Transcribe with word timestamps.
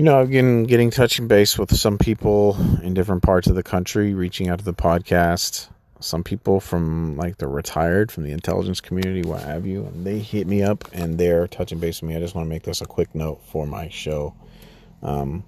you 0.00 0.04
know, 0.04 0.18
I've 0.18 0.30
been 0.30 0.64
getting 0.64 0.90
touching 0.90 1.28
base 1.28 1.58
with 1.58 1.76
some 1.76 1.98
people 1.98 2.56
in 2.82 2.94
different 2.94 3.22
parts 3.22 3.48
of 3.48 3.54
the 3.54 3.62
country, 3.62 4.14
reaching 4.14 4.48
out 4.48 4.58
to 4.60 4.64
the 4.64 4.72
podcast. 4.72 5.68
Some 6.00 6.24
people 6.24 6.58
from 6.58 7.18
like 7.18 7.36
the 7.36 7.46
retired 7.46 8.10
from 8.10 8.24
the 8.24 8.32
intelligence 8.32 8.80
community, 8.80 9.28
what 9.28 9.42
have 9.42 9.66
you, 9.66 9.84
and 9.84 10.06
they 10.06 10.18
hit 10.18 10.46
me 10.46 10.62
up 10.62 10.88
and 10.94 11.18
they're 11.18 11.46
touching 11.46 11.80
base 11.80 12.00
with 12.00 12.08
me. 12.08 12.16
I 12.16 12.20
just 12.20 12.34
want 12.34 12.46
to 12.46 12.48
make 12.48 12.62
this 12.62 12.80
a 12.80 12.86
quick 12.86 13.14
note 13.14 13.42
for 13.44 13.66
my 13.66 13.90
show. 13.90 14.34
Um, 15.02 15.44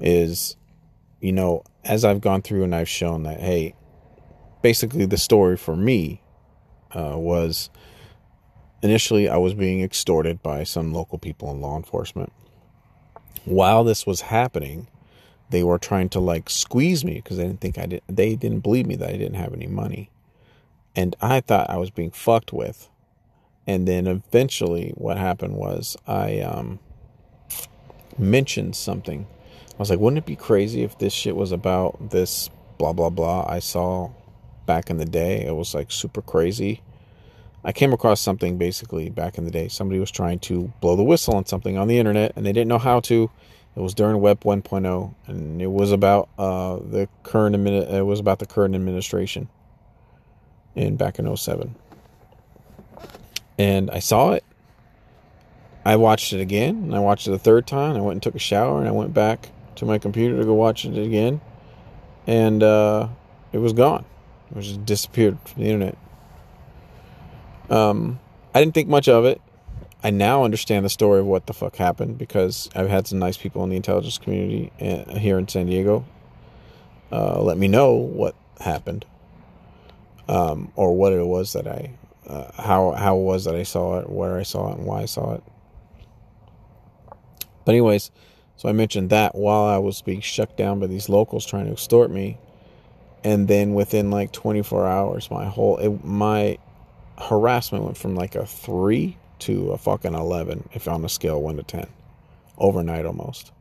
is 0.00 0.58
you 1.22 1.32
know, 1.32 1.64
as 1.82 2.04
I've 2.04 2.20
gone 2.20 2.42
through 2.42 2.62
and 2.62 2.74
I've 2.74 2.90
shown 2.90 3.22
that, 3.22 3.40
hey, 3.40 3.74
basically 4.60 5.06
the 5.06 5.16
story 5.16 5.56
for 5.56 5.74
me 5.74 6.20
uh, 6.94 7.14
was 7.16 7.70
initially 8.82 9.30
I 9.30 9.38
was 9.38 9.54
being 9.54 9.80
extorted 9.80 10.42
by 10.42 10.64
some 10.64 10.92
local 10.92 11.16
people 11.16 11.50
in 11.52 11.62
law 11.62 11.78
enforcement 11.78 12.34
while 13.46 13.84
this 13.84 14.06
was 14.06 14.22
happening, 14.22 14.88
they 15.50 15.62
were 15.62 15.78
trying 15.78 16.08
to 16.10 16.20
like 16.20 16.50
squeeze 16.50 17.04
me 17.04 17.14
because 17.14 17.36
they 17.36 17.44
didn't 17.44 17.60
think 17.60 17.78
I 17.78 17.86
did. 17.86 18.02
They 18.08 18.34
didn't 18.34 18.60
believe 18.60 18.86
me 18.86 18.96
that 18.96 19.08
I 19.08 19.16
didn't 19.16 19.34
have 19.34 19.54
any 19.54 19.68
money, 19.68 20.10
and 20.94 21.16
I 21.20 21.40
thought 21.40 21.70
I 21.70 21.76
was 21.76 21.90
being 21.90 22.10
fucked 22.10 22.52
with. 22.52 22.90
And 23.68 23.86
then 23.86 24.06
eventually, 24.06 24.92
what 24.96 25.16
happened 25.16 25.54
was 25.54 25.96
I 26.06 26.40
um, 26.40 26.78
mentioned 28.18 28.76
something. 28.76 29.26
I 29.72 29.78
was 29.78 29.90
like, 29.90 30.00
"Wouldn't 30.00 30.18
it 30.18 30.26
be 30.26 30.36
crazy 30.36 30.82
if 30.82 30.98
this 30.98 31.12
shit 31.12 31.36
was 31.36 31.52
about 31.52 32.10
this 32.10 32.50
blah 32.78 32.92
blah 32.92 33.10
blah 33.10 33.46
I 33.48 33.60
saw 33.60 34.10
back 34.66 34.90
in 34.90 34.98
the 34.98 35.04
day? 35.04 35.44
It 35.46 35.54
was 35.54 35.74
like 35.74 35.92
super 35.92 36.22
crazy." 36.22 36.82
I 37.66 37.72
came 37.72 37.92
across 37.92 38.20
something 38.20 38.58
basically 38.58 39.10
back 39.10 39.38
in 39.38 39.44
the 39.44 39.50
day. 39.50 39.66
Somebody 39.66 39.98
was 39.98 40.12
trying 40.12 40.38
to 40.38 40.72
blow 40.80 40.94
the 40.94 41.02
whistle 41.02 41.34
on 41.34 41.46
something 41.46 41.76
on 41.76 41.88
the 41.88 41.98
internet 41.98 42.32
and 42.36 42.46
they 42.46 42.52
didn't 42.52 42.68
know 42.68 42.78
how 42.78 43.00
to. 43.00 43.28
It 43.74 43.80
was 43.80 43.92
during 43.92 44.20
Web 44.20 44.42
1.0 44.42 45.14
and 45.26 45.60
it 45.60 45.66
was 45.66 45.90
about 45.90 46.28
uh, 46.38 46.76
the 46.76 47.08
current 47.24 47.56
it 47.56 48.06
was 48.06 48.20
about 48.20 48.38
the 48.38 48.46
current 48.46 48.76
administration 48.76 49.48
in 50.76 50.96
back 50.96 51.18
in 51.18 51.36
07. 51.36 51.74
And 53.58 53.90
I 53.90 53.98
saw 53.98 54.30
it. 54.30 54.44
I 55.84 55.96
watched 55.96 56.32
it 56.32 56.40
again 56.40 56.84
and 56.84 56.94
I 56.94 57.00
watched 57.00 57.26
it 57.26 57.32
a 57.32 57.38
third 57.38 57.66
time. 57.66 57.96
I 57.96 58.00
went 58.00 58.12
and 58.12 58.22
took 58.22 58.36
a 58.36 58.38
shower 58.38 58.78
and 58.78 58.86
I 58.86 58.92
went 58.92 59.12
back 59.12 59.50
to 59.74 59.84
my 59.84 59.98
computer 59.98 60.38
to 60.38 60.44
go 60.44 60.54
watch 60.54 60.84
it 60.84 60.96
again. 60.96 61.40
And 62.28 62.62
uh, 62.62 63.08
it 63.52 63.58
was 63.58 63.72
gone. 63.72 64.04
It 64.52 64.56
was 64.56 64.68
just 64.68 64.86
disappeared 64.86 65.38
from 65.44 65.64
the 65.64 65.68
internet. 65.68 65.98
Um, 67.70 68.20
I 68.54 68.60
didn't 68.60 68.74
think 68.74 68.88
much 68.88 69.08
of 69.08 69.24
it. 69.24 69.40
I 70.02 70.10
now 70.10 70.44
understand 70.44 70.84
the 70.84 70.90
story 70.90 71.20
of 71.20 71.26
what 71.26 71.46
the 71.46 71.52
fuck 71.52 71.76
happened 71.76 72.18
because 72.18 72.70
I've 72.74 72.88
had 72.88 73.06
some 73.06 73.18
nice 73.18 73.36
people 73.36 73.64
in 73.64 73.70
the 73.70 73.76
intelligence 73.76 74.18
community 74.18 74.72
uh, 74.80 75.18
here 75.18 75.38
in 75.38 75.48
San 75.48 75.66
Diego 75.66 76.04
uh, 77.10 77.40
let 77.40 77.58
me 77.58 77.68
know 77.68 77.92
what 77.92 78.34
happened 78.60 79.04
um, 80.28 80.72
or 80.74 80.96
what 80.96 81.12
it 81.12 81.24
was 81.26 81.52
that 81.52 81.66
I 81.66 81.92
uh, 82.26 82.50
how 82.60 82.92
how 82.92 83.16
it 83.16 83.22
was 83.22 83.44
that 83.44 83.54
I 83.54 83.62
saw 83.62 84.00
it, 84.00 84.10
where 84.10 84.36
I 84.36 84.42
saw 84.42 84.72
it, 84.72 84.78
and 84.78 84.86
why 84.86 85.02
I 85.02 85.04
saw 85.04 85.34
it. 85.34 85.42
But 87.64 87.72
anyways, 87.72 88.10
so 88.56 88.68
I 88.68 88.72
mentioned 88.72 89.10
that 89.10 89.34
while 89.34 89.64
I 89.64 89.78
was 89.78 90.02
being 90.02 90.20
shut 90.20 90.56
down 90.56 90.80
by 90.80 90.88
these 90.88 91.08
locals 91.08 91.46
trying 91.46 91.66
to 91.66 91.72
extort 91.72 92.10
me, 92.10 92.38
and 93.22 93.46
then 93.46 93.74
within 93.74 94.10
like 94.10 94.32
24 94.32 94.88
hours, 94.88 95.30
my 95.30 95.44
whole 95.44 95.76
it, 95.78 96.04
my 96.04 96.58
harassment 97.18 97.84
went 97.84 97.96
from 97.96 98.14
like 98.14 98.34
a 98.34 98.46
three 98.46 99.16
to 99.40 99.70
a 99.72 99.78
fucking 99.78 100.14
11 100.14 100.68
if 100.72 100.88
on 100.88 101.04
a 101.04 101.08
scale 101.08 101.40
1 101.40 101.56
to 101.56 101.62
10 101.62 101.86
overnight 102.58 103.06
almost. 103.06 103.52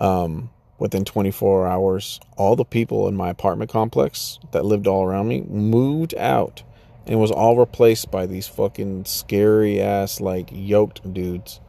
Um, 0.00 0.50
within 0.78 1.04
24 1.04 1.66
hours 1.66 2.20
all 2.36 2.56
the 2.56 2.64
people 2.64 3.06
in 3.06 3.16
my 3.16 3.30
apartment 3.30 3.70
complex 3.70 4.38
that 4.50 4.64
lived 4.64 4.86
all 4.86 5.04
around 5.04 5.28
me 5.28 5.42
moved 5.42 6.14
out 6.16 6.62
and 7.06 7.20
was 7.20 7.30
all 7.30 7.56
replaced 7.56 8.10
by 8.10 8.26
these 8.26 8.48
fucking 8.48 9.04
scary 9.04 9.80
ass 9.80 10.20
like 10.20 10.48
yoked 10.50 11.12
dudes. 11.12 11.60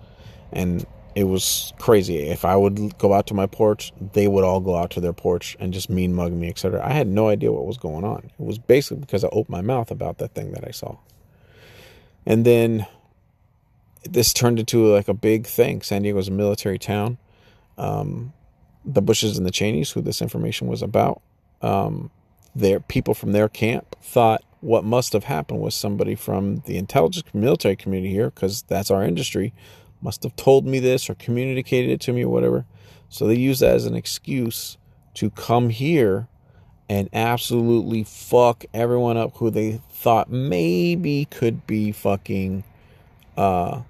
And 0.52 0.86
it 1.14 1.26
was 1.26 1.74
crazy. 1.78 2.18
If 2.18 2.46
i 2.46 2.56
would 2.56 2.98
go 2.98 3.14
out 3.14 3.28
to 3.28 3.34
my 3.34 3.46
porch 3.46 3.94
they 4.14 4.28
would 4.28 4.44
all 4.44 4.60
go 4.60 4.76
out 4.76 4.92
to 4.92 5.02
their 5.02 5.14
porch 5.14 5.56
and 5.60 5.74
just 5.74 5.90
mean 5.90 6.14
mug 6.14 6.34
me 6.34 6.50
etc 6.50 6.84
i 6.86 6.92
had 6.92 7.08
no 7.08 7.30
idea 7.30 7.52
what 7.52 7.66
was 7.66 7.78
going 7.78 8.04
on. 8.04 8.32
It 8.40 8.44
was 8.44 8.58
basically 8.58 9.02
because 9.02 9.24
i 9.24 9.30
opened 9.30 9.50
my 9.50 9.62
mouth 9.62 9.92
about 9.92 10.18
that 10.18 10.34
thing 10.34 10.52
that 10.54 10.68
i 10.68 10.72
saw 10.72 10.98
and 12.26 12.46
then 12.46 12.86
this 14.04 14.34
turned 14.34 14.60
into 14.60 14.86
like 14.88 15.08
a 15.08 15.14
big 15.14 15.48
thing. 15.48 15.82
San 15.82 16.04
Diego's 16.04 16.28
a 16.28 16.32
military 16.32 16.80
town. 16.80 17.18
Um, 17.78 18.34
the 18.86 19.02
Bushes 19.02 19.38
and 19.38 19.46
the 19.46 19.52
Cheneys, 19.52 19.92
who 19.92 20.02
this 20.02 20.22
information 20.22 20.68
was 20.68 20.82
about, 20.82 21.22
um, 21.62 22.12
their 22.56 22.80
people 22.80 23.14
from 23.14 23.32
their 23.32 23.50
camp 23.50 23.96
thought 24.02 24.44
what 24.62 24.84
must 24.84 25.14
have 25.14 25.26
happened 25.26 25.60
was 25.60 25.76
somebody 25.76 26.16
from 26.16 26.58
the 26.66 26.78
intelligence 26.78 27.26
military 27.34 27.76
community 27.76 28.12
here, 28.12 28.30
because 28.30 28.64
that's 28.64 28.90
our 28.90 29.04
industry, 29.04 29.54
must 30.02 30.24
have 30.24 30.36
told 30.36 30.66
me 30.66 30.80
this 30.80 31.10
or 31.10 31.16
communicated 31.16 31.92
it 31.92 32.02
to 32.02 32.14
me 32.14 32.24
or 32.24 32.30
whatever. 32.30 32.66
So 33.10 33.28
they 33.28 33.36
use 33.36 33.60
that 33.60 33.76
as 33.76 33.86
an 33.86 33.96
excuse 33.96 34.78
to 35.16 35.30
come 35.30 35.70
here 35.70 36.28
and 36.88 37.10
absolutely 37.14 38.04
fuck 38.04 38.66
everyone 38.74 39.18
up 39.18 39.36
who 39.38 39.50
they 39.50 39.82
thought 39.90 40.30
maybe 40.30 41.26
could 41.26 41.66
be 41.66 41.92
fucking 41.92 42.64
uh, 43.38 43.82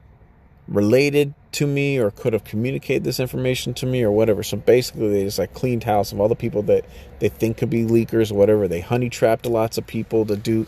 related 0.68 1.34
to 1.52 1.68
me 1.68 1.98
or 1.98 2.12
could 2.12 2.34
have 2.34 2.44
communicated 2.44 3.04
this 3.04 3.20
information 3.20 3.74
to 3.74 3.86
me 3.86 4.04
or 4.04 4.12
whatever. 4.12 4.44
So 4.44 4.58
basically, 4.58 5.10
they 5.10 5.24
just 5.24 5.40
like 5.40 5.54
cleaned 5.54 5.84
house 5.84 6.12
of 6.12 6.20
all 6.20 6.28
the 6.28 6.36
people 6.36 6.62
that 6.64 6.86
they 7.20 7.30
think 7.30 7.58
could 7.58 7.70
be 7.70 7.86
leakers 7.86 8.32
or 8.32 8.36
whatever. 8.36 8.68
They 8.68 8.82
honey 8.82 9.10
trapped 9.10 9.46
lots 9.46 9.78
of 9.78 9.88
people 9.88 10.26
to 10.26 10.36
do 10.36 10.66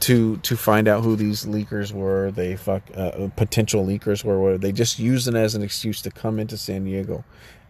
to 0.00 0.36
to 0.38 0.56
find 0.56 0.86
out 0.86 1.02
who 1.02 1.16
these 1.16 1.44
leakers 1.44 1.92
were. 1.92 2.30
They 2.30 2.56
fuck 2.56 2.82
uh, 2.94 3.28
potential 3.36 3.84
leakers 3.84 4.22
were. 4.22 4.40
Whatever. 4.40 4.58
They 4.58 4.72
just 4.72 4.98
used 4.98 5.26
it 5.26 5.34
as 5.34 5.54
an 5.54 5.62
excuse 5.62 6.02
to 6.02 6.10
come 6.10 6.38
into 6.38 6.56
San 6.56 6.84
Diego 6.84 7.24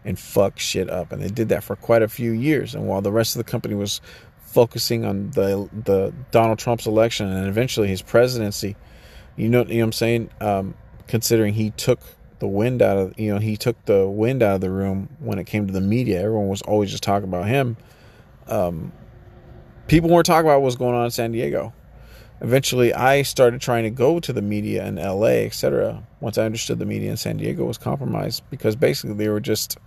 and 0.09 0.19
fuck 0.19 0.59
shit 0.59 0.89
up. 0.89 1.11
And 1.11 1.21
they 1.21 1.29
did 1.29 1.49
that 1.49 1.63
for 1.63 1.75
quite 1.75 2.01
a 2.01 2.07
few 2.07 2.31
years. 2.31 2.73
And 2.73 2.87
while 2.87 3.01
the 3.01 3.11
rest 3.11 3.35
of 3.35 3.37
the 3.37 3.49
company 3.49 3.75
was 3.75 4.01
focusing 4.41 5.05
on 5.05 5.29
the 5.31 5.69
the 5.85 6.11
Donald 6.31 6.57
Trump's 6.57 6.87
election 6.87 7.31
and 7.31 7.47
eventually 7.47 7.87
his 7.87 8.01
presidency, 8.01 8.75
you 9.37 9.47
know, 9.47 9.63
you 9.63 9.75
know 9.75 9.79
what 9.79 9.83
I'm 9.85 9.91
saying? 9.93 10.29
Um, 10.41 10.73
considering 11.07 11.53
he 11.53 11.69
took 11.71 11.99
the 12.39 12.47
wind 12.47 12.81
out 12.81 12.97
of 12.97 13.19
you 13.19 13.31
know 13.33 13.39
he 13.39 13.55
took 13.55 13.83
the 13.85 14.07
wind 14.07 14.41
out 14.41 14.55
of 14.55 14.61
the 14.61 14.71
room 14.71 15.09
when 15.19 15.37
it 15.39 15.45
came 15.45 15.67
to 15.67 15.73
the 15.73 15.81
media. 15.81 16.21
Everyone 16.21 16.49
was 16.49 16.63
always 16.63 16.89
just 16.89 17.03
talking 17.03 17.29
about 17.29 17.47
him. 17.47 17.77
Um, 18.47 18.91
people 19.87 20.09
weren't 20.09 20.25
talking 20.25 20.47
about 20.47 20.61
what 20.61 20.65
was 20.65 20.75
going 20.75 20.95
on 20.95 21.05
in 21.05 21.11
San 21.11 21.31
Diego. 21.31 21.73
Eventually, 22.41 22.93
I 22.93 23.21
started 23.21 23.59
trying 23.61 23.83
to 23.83 23.89
go 23.89 24.19
to 24.21 24.31
the 24.31 24.41
media 24.41 24.87
in 24.87 24.95
LA, 24.95 25.45
etc. 25.45 26.01
Once 26.19 26.37
I 26.37 26.45
understood 26.45 26.79
the 26.79 26.85
media 26.85 27.11
in 27.11 27.17
San 27.17 27.37
Diego 27.37 27.65
was 27.65 27.77
compromised 27.77 28.43
because 28.49 28.75
basically 28.75 29.15
they 29.15 29.27
were 29.27 29.41
just 29.41 29.77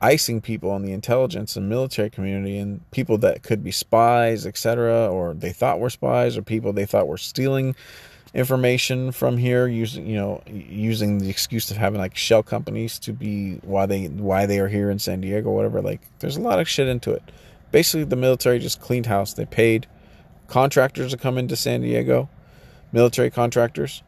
icing 0.00 0.40
people 0.40 0.74
in 0.76 0.82
the 0.82 0.92
intelligence 0.92 1.56
and 1.56 1.68
military 1.68 2.10
community 2.10 2.58
and 2.58 2.88
people 2.90 3.18
that 3.18 3.42
could 3.42 3.62
be 3.62 3.70
spies, 3.70 4.46
etc., 4.46 5.08
or 5.08 5.34
they 5.34 5.52
thought 5.52 5.80
were 5.80 5.90
spies, 5.90 6.36
or 6.36 6.42
people 6.42 6.72
they 6.72 6.86
thought 6.86 7.06
were 7.06 7.18
stealing 7.18 7.74
information 8.32 9.10
from 9.10 9.36
here 9.36 9.66
using 9.66 10.06
you 10.06 10.14
know 10.14 10.40
using 10.46 11.18
the 11.18 11.28
excuse 11.28 11.68
of 11.68 11.76
having 11.76 11.98
like 11.98 12.16
shell 12.16 12.44
companies 12.44 12.96
to 12.96 13.12
be 13.12 13.54
why 13.62 13.86
they 13.86 14.06
why 14.06 14.46
they 14.46 14.60
are 14.60 14.68
here 14.68 14.88
in 14.88 14.98
San 14.98 15.20
Diego 15.20 15.50
whatever. 15.50 15.82
Like 15.82 16.00
there's 16.20 16.36
a 16.36 16.40
lot 16.40 16.60
of 16.60 16.68
shit 16.68 16.86
into 16.86 17.12
it. 17.12 17.22
Basically 17.72 18.04
the 18.04 18.16
military 18.16 18.58
just 18.58 18.80
cleaned 18.80 19.06
house. 19.06 19.34
They 19.34 19.46
paid 19.46 19.86
contractors 20.46 21.10
to 21.12 21.16
come 21.16 21.38
into 21.38 21.56
San 21.56 21.80
Diego 21.80 22.28
military 22.92 23.30
contractors 23.30 24.02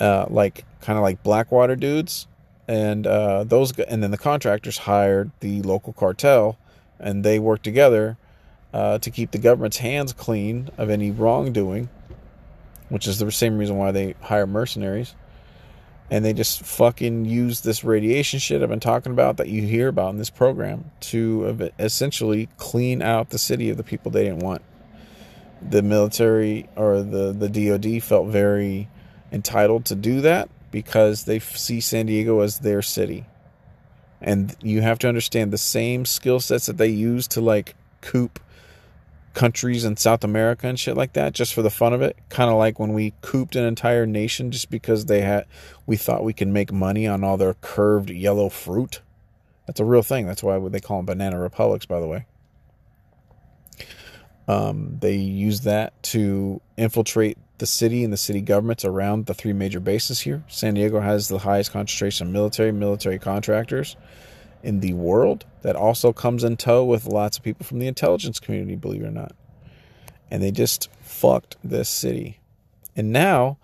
uh, 0.00 0.26
like 0.28 0.64
kind 0.80 0.98
of 0.98 1.02
like 1.02 1.22
Blackwater 1.22 1.76
dudes 1.76 2.26
and 2.66 3.06
uh, 3.06 3.44
those 3.44 3.72
and 3.78 4.02
then 4.02 4.10
the 4.10 4.18
contractors 4.18 4.78
hired 4.78 5.30
the 5.40 5.62
local 5.62 5.92
cartel 5.92 6.58
and 6.98 7.24
they 7.24 7.38
worked 7.38 7.64
together 7.64 8.16
uh, 8.72 8.98
to 8.98 9.10
keep 9.10 9.30
the 9.30 9.38
government's 9.38 9.78
hands 9.78 10.12
clean 10.12 10.70
of 10.78 10.90
any 10.90 11.10
wrongdoing 11.10 11.88
which 12.88 13.06
is 13.06 13.18
the 13.18 13.30
same 13.30 13.58
reason 13.58 13.76
why 13.76 13.90
they 13.90 14.14
hire 14.22 14.46
mercenaries 14.46 15.14
and 16.10 16.24
they 16.24 16.32
just 16.32 16.62
fucking 16.62 17.24
use 17.24 17.62
this 17.62 17.82
radiation 17.82 18.38
shit 18.38 18.62
I've 18.62 18.68
been 18.68 18.80
talking 18.80 19.12
about 19.12 19.36
that 19.38 19.48
you 19.48 19.62
hear 19.62 19.88
about 19.88 20.10
in 20.10 20.18
this 20.18 20.30
program 20.30 20.90
to 21.00 21.70
essentially 21.78 22.48
clean 22.56 23.02
out 23.02 23.30
the 23.30 23.38
city 23.38 23.70
of 23.70 23.76
the 23.76 23.82
people 23.82 24.10
they 24.10 24.24
didn't 24.24 24.40
want. 24.40 24.62
The 25.62 25.82
military 25.82 26.68
or 26.76 27.02
the, 27.02 27.32
the 27.32 27.48
DoD 27.48 28.02
felt 28.02 28.28
very 28.28 28.88
entitled 29.32 29.86
to 29.86 29.94
do 29.94 30.20
that 30.20 30.48
because 30.74 31.22
they 31.22 31.38
see 31.38 31.80
San 31.80 32.06
Diego 32.06 32.40
as 32.40 32.58
their 32.58 32.82
city. 32.82 33.24
And 34.20 34.56
you 34.60 34.82
have 34.82 34.98
to 34.98 35.08
understand 35.08 35.52
the 35.52 35.56
same 35.56 36.04
skill 36.04 36.40
sets 36.40 36.66
that 36.66 36.78
they 36.78 36.88
use 36.88 37.28
to 37.28 37.40
like 37.40 37.76
coop 38.00 38.40
countries 39.34 39.84
in 39.84 39.96
South 39.96 40.24
America 40.24 40.66
and 40.66 40.78
shit 40.78 40.96
like 40.96 41.12
that 41.12 41.32
just 41.32 41.54
for 41.54 41.62
the 41.62 41.70
fun 41.70 41.92
of 41.92 42.02
it. 42.02 42.16
Kind 42.28 42.50
of 42.50 42.56
like 42.56 42.80
when 42.80 42.92
we 42.92 43.14
cooped 43.20 43.54
an 43.54 43.64
entire 43.64 44.04
nation 44.04 44.50
just 44.50 44.68
because 44.68 45.04
they 45.04 45.20
had 45.20 45.46
we 45.86 45.96
thought 45.96 46.24
we 46.24 46.32
could 46.32 46.48
make 46.48 46.72
money 46.72 47.06
on 47.06 47.22
all 47.22 47.36
their 47.36 47.54
curved 47.54 48.10
yellow 48.10 48.48
fruit. 48.48 49.00
That's 49.68 49.78
a 49.78 49.84
real 49.84 50.02
thing. 50.02 50.26
That's 50.26 50.42
why 50.42 50.58
they 50.58 50.80
call 50.80 50.98
them 50.98 51.06
banana 51.06 51.38
republics, 51.38 51.86
by 51.86 52.00
the 52.00 52.08
way. 52.08 52.26
Um, 54.46 54.98
they 55.00 55.14
use 55.14 55.62
that 55.62 56.00
to 56.04 56.60
infiltrate 56.76 57.38
the 57.58 57.66
city 57.66 58.04
and 58.04 58.12
the 58.12 58.18
city 58.18 58.40
governments 58.40 58.84
around 58.84 59.26
the 59.26 59.34
three 59.34 59.52
major 59.52 59.80
bases 59.80 60.20
here. 60.20 60.44
San 60.48 60.74
Diego 60.74 61.00
has 61.00 61.28
the 61.28 61.38
highest 61.38 61.72
concentration 61.72 62.26
of 62.26 62.32
military, 62.32 62.72
military 62.72 63.18
contractors 63.18 63.96
in 64.62 64.80
the 64.80 64.92
world. 64.92 65.44
That 65.62 65.76
also 65.76 66.12
comes 66.12 66.44
in 66.44 66.56
tow 66.56 66.84
with 66.84 67.06
lots 67.06 67.38
of 67.38 67.44
people 67.44 67.64
from 67.64 67.78
the 67.78 67.86
intelligence 67.86 68.38
community, 68.38 68.76
believe 68.76 69.02
it 69.02 69.06
or 69.06 69.10
not. 69.10 69.32
And 70.30 70.42
they 70.42 70.50
just 70.50 70.90
fucked 71.00 71.56
this 71.62 71.88
city. 71.88 72.40
And 72.96 73.12
now 73.12 73.58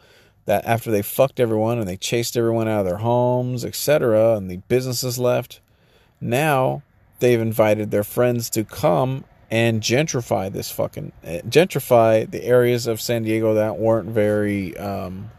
that 0.47 0.65
after 0.65 0.91
they 0.91 1.03
fucked 1.03 1.41
everyone 1.41 1.79
and 1.79 1.87
they 1.87 1.97
chased 1.97 2.37
everyone 2.37 2.69
out 2.69 2.81
of 2.81 2.87
their 2.87 2.99
homes, 2.99 3.65
etc., 3.65 4.37
and 4.37 4.51
the 4.51 4.59
businesses 4.69 5.19
left, 5.19 5.61
now 6.21 6.83
they've 7.19 7.41
invited 7.41 7.91
their 7.91 8.05
friends 8.05 8.49
to 8.51 8.65
come 8.65 9.25
and 9.51 9.83
gentrify 9.83 10.53
this 10.53 10.71
fucking 10.71 11.13
eh, 11.25 11.41
gentrify 11.43 12.31
the 12.31 12.45
areas 12.45 12.87
of 12.87 13.01
San 13.01 13.25
Diego 13.25 13.55
that 13.55 13.79
weren't 13.79 14.09
very 14.09 14.77
um, 14.77 15.31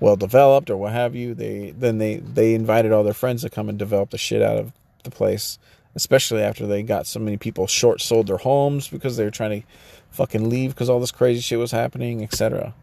well 0.00 0.16
developed 0.16 0.70
or 0.70 0.76
what 0.76 0.92
have 0.92 1.14
you. 1.14 1.34
They 1.34 1.72
then 1.72 1.98
they 1.98 2.16
they 2.16 2.54
invited 2.54 2.92
all 2.92 3.04
their 3.04 3.12
friends 3.14 3.42
to 3.42 3.50
come 3.50 3.68
and 3.68 3.78
develop 3.78 4.10
the 4.10 4.18
shit 4.18 4.42
out 4.42 4.56
of 4.56 4.72
the 5.04 5.10
place, 5.10 5.58
especially 5.94 6.42
after 6.42 6.66
they 6.66 6.82
got 6.82 7.06
so 7.06 7.20
many 7.20 7.36
people 7.36 7.66
short 7.66 8.00
sold 8.00 8.26
their 8.28 8.38
homes 8.38 8.88
because 8.88 9.16
they 9.16 9.24
were 9.24 9.30
trying 9.30 9.62
to 9.62 9.66
fucking 10.10 10.48
leave 10.48 10.70
because 10.70 10.88
all 10.88 11.00
this 11.00 11.12
crazy 11.12 11.40
shit 11.40 11.58
was 11.58 11.72
happening, 11.72 12.22
etc. 12.22 12.74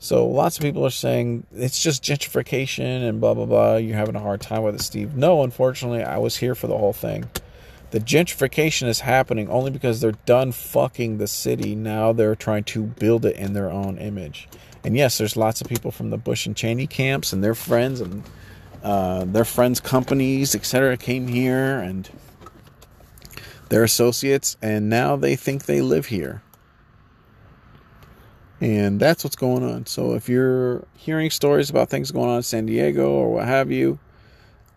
So 0.00 0.26
lots 0.26 0.56
of 0.56 0.62
people 0.62 0.86
are 0.86 0.90
saying 0.90 1.44
it's 1.52 1.82
just 1.82 2.02
gentrification 2.02 3.08
and 3.08 3.20
blah 3.20 3.34
blah 3.34 3.46
blah. 3.46 3.76
You're 3.76 3.96
having 3.96 4.16
a 4.16 4.20
hard 4.20 4.40
time 4.40 4.62
with 4.62 4.74
it, 4.74 4.82
Steve. 4.82 5.16
No, 5.16 5.44
unfortunately, 5.44 6.02
I 6.02 6.18
was 6.18 6.36
here 6.36 6.56
for 6.56 6.66
the 6.66 6.76
whole 6.78 6.92
thing. 6.92 7.28
The 7.90 8.00
gentrification 8.00 8.86
is 8.86 9.00
happening 9.00 9.48
only 9.48 9.70
because 9.70 10.00
they're 10.00 10.12
done 10.12 10.52
fucking 10.52 11.18
the 11.18 11.26
city. 11.26 11.74
Now 11.74 12.12
they're 12.12 12.36
trying 12.36 12.64
to 12.64 12.82
build 12.82 13.24
it 13.24 13.36
in 13.36 13.54
their 13.54 13.70
own 13.70 13.98
image. 13.98 14.48
And 14.84 14.96
yes, 14.96 15.18
there's 15.18 15.36
lots 15.36 15.60
of 15.60 15.68
people 15.68 15.90
from 15.90 16.10
the 16.10 16.18
Bush 16.18 16.46
and 16.46 16.56
Cheney 16.56 16.86
camps 16.86 17.32
and 17.32 17.42
their 17.42 17.54
friends 17.54 18.00
and 18.00 18.22
uh, 18.82 19.24
their 19.24 19.44
friends' 19.44 19.80
companies, 19.80 20.54
etc., 20.54 20.96
came 20.96 21.28
here 21.28 21.80
and 21.80 22.08
their 23.70 23.84
associates, 23.84 24.56
and 24.62 24.88
now 24.88 25.16
they 25.16 25.36
think 25.36 25.64
they 25.64 25.80
live 25.80 26.06
here. 26.06 26.42
And 28.60 28.98
that's 28.98 29.24
what's 29.24 29.36
going 29.36 29.62
on. 29.62 29.86
So 29.86 30.14
if 30.14 30.28
you're 30.28 30.84
hearing 30.94 31.30
stories 31.30 31.70
about 31.70 31.90
things 31.90 32.10
going 32.10 32.28
on 32.28 32.38
in 32.38 32.42
San 32.42 32.66
Diego 32.66 33.10
or 33.10 33.32
what 33.34 33.46
have 33.46 33.70
you, 33.70 33.98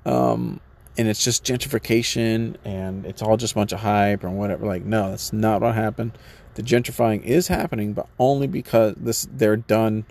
um, 0.05 0.59
and 0.97 1.07
it's 1.07 1.23
just 1.23 1.43
gentrification 1.43 2.57
and 2.65 3.05
it's 3.05 3.21
all 3.21 3.37
just 3.37 3.53
a 3.53 3.55
bunch 3.55 3.71
of 3.71 3.79
hype 3.79 4.23
and 4.23 4.37
whatever. 4.37 4.65
Like, 4.65 4.83
no, 4.83 5.11
that's 5.11 5.31
not 5.31 5.61
what 5.61 5.75
happened. 5.75 6.17
The 6.55 6.63
gentrifying 6.63 7.23
is 7.23 7.47
happening, 7.47 7.93
but 7.93 8.07
only 8.19 8.47
because 8.47 8.95
this 8.97 9.27
they're 9.31 9.55
done 9.55 10.05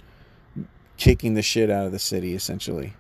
kicking 0.97 1.35
the 1.35 1.43
shit 1.43 1.71
out 1.71 1.87
of 1.87 1.93
the 1.93 1.99
city, 1.99 2.35
essentially, 2.35 2.95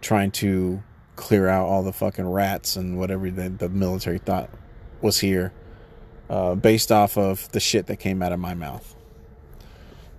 trying 0.00 0.30
to 0.30 0.82
clear 1.16 1.48
out 1.48 1.66
all 1.66 1.82
the 1.82 1.92
fucking 1.92 2.28
rats 2.28 2.76
and 2.76 2.98
whatever 2.98 3.30
the, 3.30 3.50
the 3.50 3.68
military 3.68 4.18
thought 4.18 4.48
was 5.02 5.20
here, 5.20 5.52
uh, 6.30 6.54
based 6.54 6.90
off 6.90 7.18
of 7.18 7.50
the 7.52 7.60
shit 7.60 7.86
that 7.86 7.96
came 7.96 8.22
out 8.22 8.32
of 8.32 8.40
my 8.40 8.54
mouth. 8.54 8.94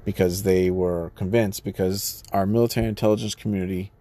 Because 0.06 0.44
they 0.44 0.69
were 0.69 1.12
convinced, 1.16 1.63
because 1.63 2.24
our 2.31 2.45
military 2.45 2.88
intelligence 2.88 3.36
community 3.36 3.92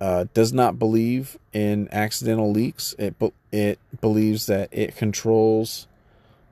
uh, 0.00 0.26
does 0.34 0.52
not 0.52 0.78
believe 0.78 1.38
in 1.52 1.88
accidental 1.92 2.50
leaks. 2.50 2.94
It 2.98 3.14
it 3.52 3.78
believes 4.00 4.46
that 4.46 4.68
it 4.72 4.96
controls 4.96 5.86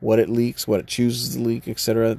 what 0.00 0.18
it 0.18 0.28
leaks, 0.28 0.66
what 0.66 0.80
it 0.80 0.86
chooses 0.86 1.34
to 1.34 1.40
leak, 1.40 1.68
etc. 1.68 2.18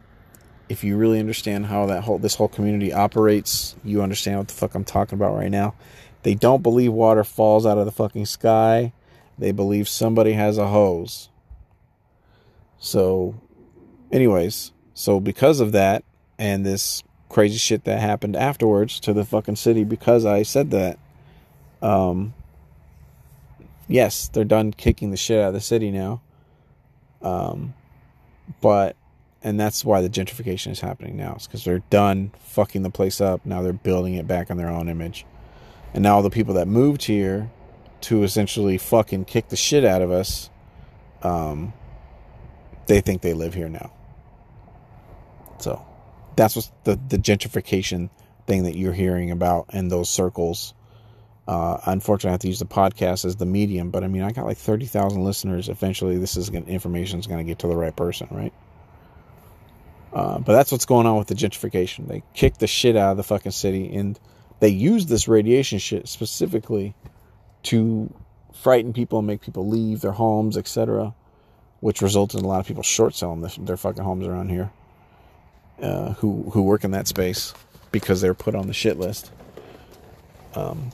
If 0.70 0.84
you 0.84 0.96
really 0.98 1.20
understand 1.20 1.68
how 1.68 1.86
that 1.88 2.04
whole 2.04 2.18
this 2.18 2.36
whole 2.36 2.48
community 2.48 2.94
operates, 2.94 3.76
you 3.84 4.02
understand 4.02 4.38
what 4.38 4.48
the 4.48 4.54
fuck 4.54 4.76
I'm 4.76 4.86
talking 4.86 5.18
about 5.18 5.36
right 5.36 5.52
now. 5.52 5.76
They 6.24 6.36
don't 6.36 6.64
believe 6.64 6.94
water 6.94 7.24
falls 7.24 7.66
out 7.66 7.78
of 7.78 7.86
the 7.86 7.92
fucking 7.92 8.26
sky. 8.26 8.94
They 9.38 9.52
believe 9.52 9.90
somebody 9.90 10.34
has 10.34 10.58
a 10.58 10.68
hose. 10.68 11.30
So, 12.80 13.36
anyways, 14.12 14.72
so 14.94 15.20
because 15.20 15.60
of 15.60 15.72
that 15.74 16.04
and 16.38 16.66
this 16.66 17.04
crazy 17.30 17.58
shit 17.58 17.84
that 17.86 18.00
happened 18.00 18.36
afterwards 18.36 19.00
to 19.02 19.14
the 19.14 19.26
fucking 19.26 19.56
city 19.56 19.84
because 19.84 20.26
I 20.26 20.44
said 20.44 20.72
that, 20.72 21.00
um, 21.84 22.34
yes, 23.88 24.30
they're 24.30 24.46
done 24.46 24.72
kicking 24.72 25.12
the 25.12 25.18
shit 25.18 25.40
out 25.40 25.50
of 25.50 25.54
the 25.54 25.62
city 25.62 25.92
now. 25.92 26.22
Um, 27.22 27.74
but 28.62 28.96
and 29.44 29.60
that's 29.60 29.84
why 29.84 30.02
the 30.02 30.10
gentrification 30.10 30.72
is 30.72 30.80
happening 30.80 31.18
now. 31.18 31.34
It's 31.36 31.48
because 31.48 31.66
they're 31.66 31.84
done 31.90 32.32
fucking 32.40 32.82
the 32.82 32.90
place 32.90 33.20
up. 33.20 33.46
Now 33.46 33.62
they're 33.62 33.74
building 33.74 34.16
it 34.16 34.26
back 34.26 34.50
on 34.50 34.58
their 34.58 34.70
own 34.70 34.88
image. 34.88 35.26
And 35.94 36.02
now 36.02 36.22
the 36.22 36.30
people 36.30 36.56
that 36.56 36.68
moved 36.68 37.04
here 37.04 37.52
to 38.02 38.24
essentially 38.24 38.78
fucking 38.78 39.26
kick 39.26 39.50
the 39.50 39.56
shit 39.56 39.84
out 39.86 40.02
of 40.02 40.12
us, 40.12 40.50
um, 41.22 41.74
they 42.88 43.02
think 43.02 43.22
they 43.22 43.34
live 43.34 43.54
here 43.54 43.70
now. 43.70 43.92
So 45.60 45.86
that's 46.36 46.56
what 46.56 46.72
the, 46.86 47.00
the 47.10 47.18
gentrification 47.18 48.10
thing 48.48 48.64
that 48.64 48.78
you're 48.78 48.94
hearing 48.94 49.30
about 49.30 49.74
in 49.74 49.90
those 49.90 50.10
circles 50.10 50.74
uh, 51.48 51.78
unfortunately, 51.86 52.30
I 52.30 52.34
have 52.34 52.40
to 52.42 52.48
use 52.48 52.60
the 52.60 52.66
podcast 52.66 53.26
as 53.26 53.36
the 53.36 53.46
medium, 53.46 53.90
but 53.90 54.04
I 54.04 54.08
mean, 54.08 54.22
I 54.22 54.32
got 54.32 54.46
like 54.46 54.58
30,000 54.58 55.24
listeners. 55.24 55.68
Eventually, 55.68 56.18
this 56.18 56.38
is 56.38 56.50
gonna, 56.50 56.66
information 56.66 57.20
is 57.20 57.28
going 57.28 57.46
to 57.46 57.50
get 57.50 57.60
to 57.60 57.68
the 57.68 57.76
right 57.76 57.96
person, 57.96 58.28
right? 58.32 58.54
Uh, 60.14 60.40
but 60.40 60.54
that's 60.54 60.72
what's 60.72 60.86
going 60.86 61.06
on 61.06 61.18
with 61.18 61.28
the 61.28 61.36
gentrification. 61.36 62.08
They 62.08 62.24
kick 62.34 62.60
the 62.60 62.68
shit 62.68 62.96
out 62.96 63.12
of 63.12 63.18
the 63.18 63.24
fucking 63.24 63.52
city, 63.52 63.94
and 63.94 64.18
they 64.60 64.70
use 64.70 65.08
this 65.08 65.28
radiation 65.28 65.80
shit 65.80 66.08
specifically 66.08 66.96
to 67.64 68.14
frighten 68.54 68.94
people 68.94 69.20
and 69.20 69.28
make 69.28 69.42
people 69.42 69.68
leave 69.68 70.02
their 70.02 70.12
homes, 70.12 70.58
etc., 70.58 71.14
which 71.82 72.02
results 72.02 72.36
in 72.36 72.46
a 72.46 72.48
lot 72.48 72.62
of 72.62 72.68
people 72.68 72.84
short 72.84 73.16
selling 73.16 73.42
their, 73.42 73.52
their 73.60 73.78
fucking 73.78 74.04
homes 74.04 74.26
around 74.26 74.50
here. 74.50 74.72
Uh, 75.82 76.14
who 76.14 76.44
who 76.52 76.62
work 76.62 76.84
in 76.84 76.92
that 76.92 77.08
space 77.08 77.54
because 77.92 78.22
they're 78.22 78.36
put 78.36 78.56
on 78.56 78.68
the 78.68 78.74
shit 78.74 78.98
list. 78.98 79.32
Um, 80.56 80.92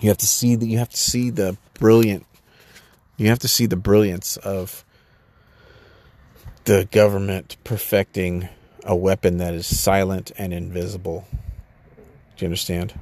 you 0.00 0.08
have 0.08 0.18
to 0.18 0.26
see 0.26 0.54
that 0.56 0.66
you 0.66 0.78
have 0.78 0.88
to 0.88 0.96
see 0.96 1.30
the 1.30 1.56
brilliant 1.74 2.26
you 3.16 3.28
have 3.28 3.40
to 3.40 3.48
see 3.48 3.66
the 3.66 3.76
brilliance 3.76 4.38
of 4.38 4.84
the 6.64 6.88
government 6.90 7.56
perfecting 7.64 8.48
a 8.84 8.96
weapon 8.96 9.38
that 9.38 9.54
is 9.54 9.66
silent 9.66 10.32
and 10.38 10.54
invisible. 10.54 11.26
Do 12.36 12.44
you 12.44 12.46
understand? 12.46 12.98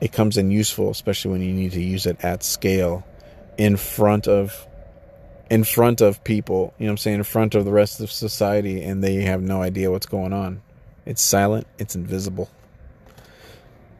It 0.00 0.12
comes 0.12 0.36
in 0.36 0.50
useful, 0.50 0.90
especially 0.90 1.32
when 1.32 1.42
you 1.42 1.52
need 1.52 1.72
to 1.72 1.82
use 1.82 2.06
it 2.06 2.24
at 2.24 2.42
scale 2.42 3.06
in 3.58 3.76
front 3.76 4.28
of 4.28 4.66
in 5.50 5.64
front 5.64 6.00
of 6.00 6.24
people, 6.24 6.72
you 6.78 6.86
know 6.86 6.90
what 6.90 6.92
I'm 6.92 6.98
saying, 6.98 7.18
in 7.18 7.24
front 7.24 7.54
of 7.54 7.64
the 7.64 7.72
rest 7.72 8.00
of 8.00 8.10
society 8.10 8.82
and 8.82 9.02
they 9.04 9.16
have 9.22 9.42
no 9.42 9.60
idea 9.60 9.90
what's 9.90 10.06
going 10.06 10.32
on. 10.32 10.62
It's 11.04 11.20
silent, 11.20 11.66
it's 11.78 11.94
invisible. 11.94 12.48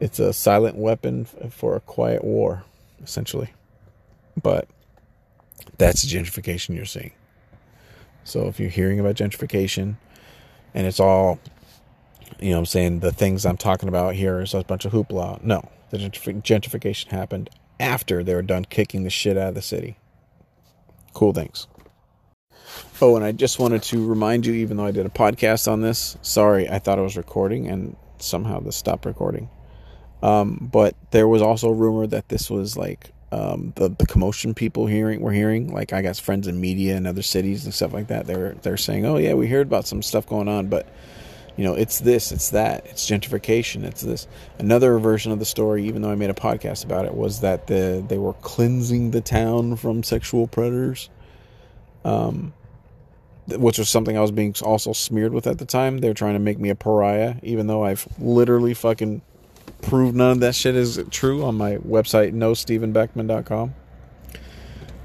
It's 0.03 0.19
a 0.19 0.33
silent 0.33 0.75
weapon 0.75 1.23
for 1.23 1.77
a 1.77 1.79
quiet 1.79 2.25
war, 2.25 2.65
essentially. 3.01 3.53
But 4.35 4.67
that's 5.77 6.01
the 6.01 6.09
gentrification 6.09 6.75
you're 6.75 6.83
seeing. 6.83 7.13
So 8.25 8.47
if 8.47 8.59
you're 8.59 8.67
hearing 8.67 8.99
about 8.99 9.15
gentrification 9.15 9.95
and 10.73 10.85
it's 10.85 10.99
all, 10.99 11.39
you 12.37 12.51
know 12.51 12.57
I'm 12.57 12.65
saying, 12.65 12.99
the 12.99 13.13
things 13.13 13.45
I'm 13.45 13.55
talking 13.55 13.87
about 13.87 14.15
here 14.15 14.41
is 14.41 14.53
a 14.53 14.65
bunch 14.65 14.83
of 14.83 14.91
hoopla. 14.91 15.41
No, 15.41 15.69
the 15.91 15.99
gentrification 15.99 17.07
happened 17.07 17.49
after 17.79 18.25
they 18.25 18.35
were 18.35 18.41
done 18.41 18.65
kicking 18.65 19.03
the 19.03 19.09
shit 19.09 19.37
out 19.37 19.47
of 19.47 19.55
the 19.55 19.61
city. 19.61 19.95
Cool 21.13 21.31
things. 21.31 21.67
Oh, 23.01 23.15
and 23.15 23.23
I 23.23 23.31
just 23.31 23.57
wanted 23.57 23.83
to 23.83 24.05
remind 24.05 24.45
you, 24.45 24.53
even 24.55 24.75
though 24.75 24.85
I 24.85 24.91
did 24.91 25.05
a 25.05 25.09
podcast 25.09 25.71
on 25.71 25.79
this, 25.79 26.17
sorry, 26.21 26.67
I 26.67 26.79
thought 26.79 26.99
I 26.99 27.03
was 27.03 27.15
recording 27.15 27.69
and 27.69 27.95
somehow 28.19 28.59
this 28.59 28.75
stopped 28.75 29.05
recording. 29.05 29.47
Um, 30.23 30.69
but 30.71 30.95
there 31.11 31.27
was 31.27 31.41
also 31.41 31.69
rumor 31.69 32.07
that 32.07 32.29
this 32.29 32.49
was 32.49 32.77
like 32.77 33.11
um, 33.33 33.73
the 33.75 33.89
the 33.89 34.05
commotion 34.05 34.53
people 34.53 34.87
hearing 34.87 35.19
were 35.19 35.33
hearing. 35.33 35.73
Like 35.73 35.91
I 35.91 36.01
got 36.01 36.15
friends 36.17 36.47
in 36.47 36.61
media 36.61 36.95
and 36.95 37.05
other 37.05 37.21
cities 37.21 37.65
and 37.65 37.73
stuff 37.73 37.93
like 37.93 38.07
that. 38.07 38.25
They're 38.25 38.53
they're 38.61 38.77
saying, 38.77 39.05
oh 39.05 39.17
yeah, 39.17 39.33
we 39.33 39.47
heard 39.47 39.67
about 39.67 39.85
some 39.85 40.01
stuff 40.01 40.25
going 40.25 40.47
on, 40.47 40.67
but 40.67 40.87
you 41.57 41.65
know, 41.65 41.75
it's 41.75 41.99
this, 41.99 42.31
it's 42.31 42.49
that, 42.51 42.85
it's 42.87 43.07
gentrification, 43.07 43.83
it's 43.83 44.01
this. 44.01 44.27
Another 44.57 44.97
version 44.97 45.31
of 45.31 45.39
the 45.39 45.45
story, 45.45 45.85
even 45.85 46.01
though 46.01 46.09
I 46.09 46.15
made 46.15 46.31
a 46.31 46.35
podcast 46.35 46.85
about 46.85 47.05
it, 47.05 47.13
was 47.13 47.41
that 47.41 47.67
the 47.67 48.03
they 48.07 48.17
were 48.17 48.33
cleansing 48.33 49.11
the 49.11 49.21
town 49.21 49.75
from 49.75 50.03
sexual 50.03 50.47
predators. 50.47 51.09
Um, 52.05 52.53
which 53.47 53.77
was 53.77 53.89
something 53.89 54.17
I 54.17 54.21
was 54.21 54.31
being 54.31 54.55
also 54.61 54.93
smeared 54.93 55.33
with 55.33 55.47
at 55.47 55.57
the 55.57 55.65
time. 55.65 55.97
They 55.97 56.07
were 56.07 56.13
trying 56.13 56.33
to 56.33 56.39
make 56.39 56.59
me 56.59 56.69
a 56.69 56.75
pariah, 56.75 57.35
even 57.43 57.67
though 57.67 57.83
I've 57.83 58.07
literally 58.17 58.73
fucking 58.73 59.21
prove 59.83 60.15
none 60.15 60.31
of 60.31 60.39
that 60.39 60.55
shit 60.55 60.75
is 60.75 61.01
true 61.11 61.43
on 61.43 61.55
my 61.55 61.77
website, 61.77 62.33
nostephenbeckman.com. 62.33 63.75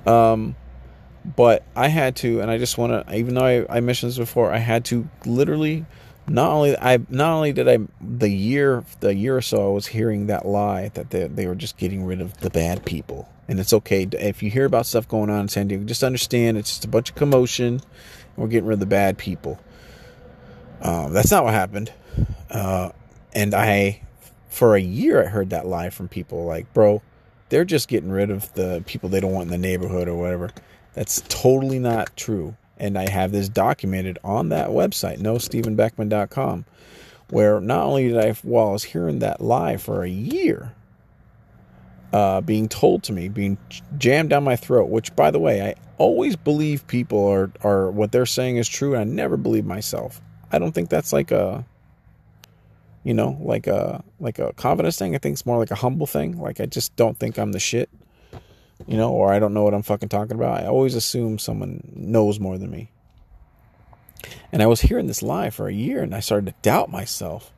Um, 0.06 0.56
but 1.36 1.64
I 1.76 1.88
had 1.88 2.16
to, 2.16 2.40
and 2.40 2.50
I 2.50 2.58
just 2.58 2.78
want 2.78 3.06
to, 3.06 3.14
even 3.14 3.34
though 3.34 3.44
I, 3.44 3.76
I 3.76 3.80
mentioned 3.80 4.10
this 4.10 4.18
before, 4.18 4.52
I 4.52 4.58
had 4.58 4.84
to 4.86 5.08
literally 5.26 5.84
not 6.26 6.50
only 6.50 6.76
I 6.76 6.98
not 7.08 7.32
only 7.32 7.52
did 7.52 7.68
I 7.68 7.78
the 8.00 8.28
year 8.28 8.84
the 9.00 9.14
year 9.14 9.36
or 9.36 9.40
so 9.40 9.70
I 9.70 9.72
was 9.72 9.86
hearing 9.86 10.26
that 10.26 10.46
lie 10.46 10.88
that 10.90 11.10
they, 11.10 11.26
they 11.26 11.46
were 11.46 11.54
just 11.54 11.78
getting 11.78 12.04
rid 12.04 12.20
of 12.20 12.38
the 12.38 12.50
bad 12.50 12.84
people. 12.84 13.28
And 13.48 13.58
it's 13.58 13.72
okay 13.72 14.06
if 14.12 14.42
you 14.42 14.50
hear 14.50 14.66
about 14.66 14.84
stuff 14.84 15.08
going 15.08 15.30
on 15.30 15.40
in 15.40 15.48
San 15.48 15.68
Diego 15.68 15.84
just 15.84 16.04
understand 16.04 16.58
it's 16.58 16.70
just 16.70 16.84
a 16.84 16.88
bunch 16.88 17.10
of 17.10 17.16
commotion. 17.16 17.80
We're 18.36 18.48
getting 18.48 18.66
rid 18.66 18.74
of 18.74 18.80
the 18.80 18.86
bad 18.86 19.18
people. 19.18 19.58
Uh, 20.80 21.08
that's 21.08 21.30
not 21.30 21.44
what 21.44 21.54
happened. 21.54 21.92
Uh, 22.50 22.90
and 23.32 23.54
I 23.54 24.02
for 24.48 24.74
a 24.74 24.80
year 24.80 25.24
I 25.24 25.28
heard 25.28 25.50
that 25.50 25.66
lie 25.66 25.90
from 25.90 26.08
people 26.08 26.44
like 26.44 26.72
bro 26.72 27.02
they're 27.48 27.64
just 27.64 27.88
getting 27.88 28.10
rid 28.10 28.30
of 28.30 28.52
the 28.54 28.82
people 28.86 29.08
they 29.08 29.20
don't 29.20 29.32
want 29.32 29.46
in 29.46 29.50
the 29.50 29.58
neighborhood 29.58 30.08
or 30.08 30.14
whatever 30.14 30.50
that's 30.94 31.22
totally 31.28 31.78
not 31.78 32.16
true 32.16 32.56
and 32.78 32.96
I 32.96 33.10
have 33.10 33.32
this 33.32 33.48
documented 33.48 34.18
on 34.22 34.50
that 34.50 34.68
website, 34.68 35.18
nostephenbeckman.com, 35.18 36.64
where 37.30 37.60
not 37.60 37.84
only 37.84 38.08
did 38.08 38.18
I, 38.18 38.32
while 38.42 38.68
I 38.68 38.72
was 38.72 38.84
hearing 38.84 39.18
that 39.18 39.40
lie 39.40 39.76
for 39.76 40.02
a 40.02 40.08
year, 40.08 40.74
uh, 42.12 42.40
being 42.40 42.68
told 42.68 43.02
to 43.04 43.12
me, 43.12 43.28
being 43.28 43.58
jammed 43.98 44.30
down 44.30 44.44
my 44.44 44.56
throat, 44.56 44.88
which, 44.88 45.14
by 45.14 45.30
the 45.30 45.38
way, 45.38 45.62
I 45.62 45.74
always 45.98 46.36
believe 46.36 46.86
people 46.86 47.26
are, 47.26 47.50
are 47.62 47.90
what 47.90 48.12
they're 48.12 48.26
saying 48.26 48.56
is 48.56 48.68
true, 48.68 48.94
and 48.94 49.00
I 49.00 49.04
never 49.04 49.36
believe 49.36 49.66
myself. 49.66 50.22
I 50.50 50.58
don't 50.58 50.72
think 50.72 50.88
that's 50.88 51.12
like 51.12 51.30
a, 51.30 51.66
you 53.08 53.14
know, 53.14 53.38
like 53.40 53.66
a 53.66 54.04
like 54.20 54.38
a 54.38 54.52
confidence 54.52 54.98
thing. 54.98 55.14
I 55.14 55.18
think 55.18 55.32
it's 55.32 55.46
more 55.46 55.58
like 55.58 55.70
a 55.70 55.76
humble 55.76 56.06
thing. 56.06 56.38
Like 56.38 56.60
I 56.60 56.66
just 56.66 56.94
don't 56.96 57.18
think 57.18 57.38
I'm 57.38 57.52
the 57.52 57.58
shit 57.58 57.90
you 58.86 58.96
know, 58.96 59.10
or 59.10 59.32
I 59.32 59.38
don't 59.38 59.54
know 59.54 59.64
what 59.64 59.74
I'm 59.74 59.82
fucking 59.82 60.08
talking 60.08 60.36
about. 60.36 60.62
I 60.62 60.66
always 60.66 60.94
assume 60.94 61.38
someone 61.38 61.82
knows 61.94 62.38
more 62.38 62.58
than 62.58 62.70
me. 62.70 62.90
And 64.52 64.62
I 64.62 64.66
was 64.66 64.82
hearing 64.82 65.06
this 65.06 65.22
lie 65.22 65.50
for 65.50 65.68
a 65.68 65.72
year 65.72 66.02
and 66.02 66.14
I 66.14 66.20
started 66.20 66.46
to 66.46 66.54
doubt 66.62 66.90
myself. 66.90 67.52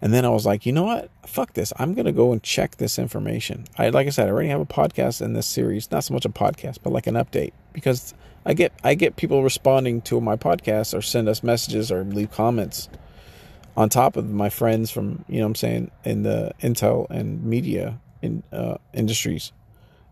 And 0.00 0.12
then 0.12 0.24
I 0.24 0.30
was 0.30 0.44
like, 0.44 0.66
you 0.66 0.72
know 0.72 0.82
what? 0.82 1.10
Fuck 1.26 1.54
this. 1.54 1.72
I'm 1.76 1.94
to 1.94 2.12
go 2.12 2.32
and 2.32 2.42
check 2.42 2.76
this 2.76 2.98
information. 2.98 3.66
I 3.78 3.90
like 3.90 4.06
I 4.06 4.10
said, 4.10 4.26
I 4.28 4.30
already 4.30 4.48
have 4.48 4.60
a 4.60 4.66
podcast 4.66 5.22
in 5.22 5.32
this 5.32 5.46
series, 5.46 5.90
not 5.90 6.04
so 6.04 6.14
much 6.14 6.24
a 6.24 6.28
podcast, 6.28 6.78
but 6.82 6.92
like 6.92 7.06
an 7.06 7.14
update 7.14 7.52
because 7.72 8.14
I 8.44 8.54
get 8.54 8.72
I 8.82 8.94
get 8.94 9.16
people 9.16 9.44
responding 9.44 10.00
to 10.02 10.20
my 10.20 10.36
podcast 10.36 10.96
or 10.96 11.02
send 11.02 11.28
us 11.28 11.44
messages 11.44 11.92
or 11.92 12.02
leave 12.02 12.32
comments 12.32 12.88
on 13.76 13.88
top 13.88 14.16
of 14.16 14.30
my 14.30 14.50
friends 14.50 14.90
from, 14.90 15.24
you 15.28 15.40
know 15.40 15.46
I'm 15.46 15.54
saying, 15.54 15.90
in 16.04 16.22
the 16.22 16.52
intel 16.60 17.08
and 17.10 17.42
media 17.44 18.00
in 18.20 18.42
uh, 18.52 18.76
industries 18.94 19.52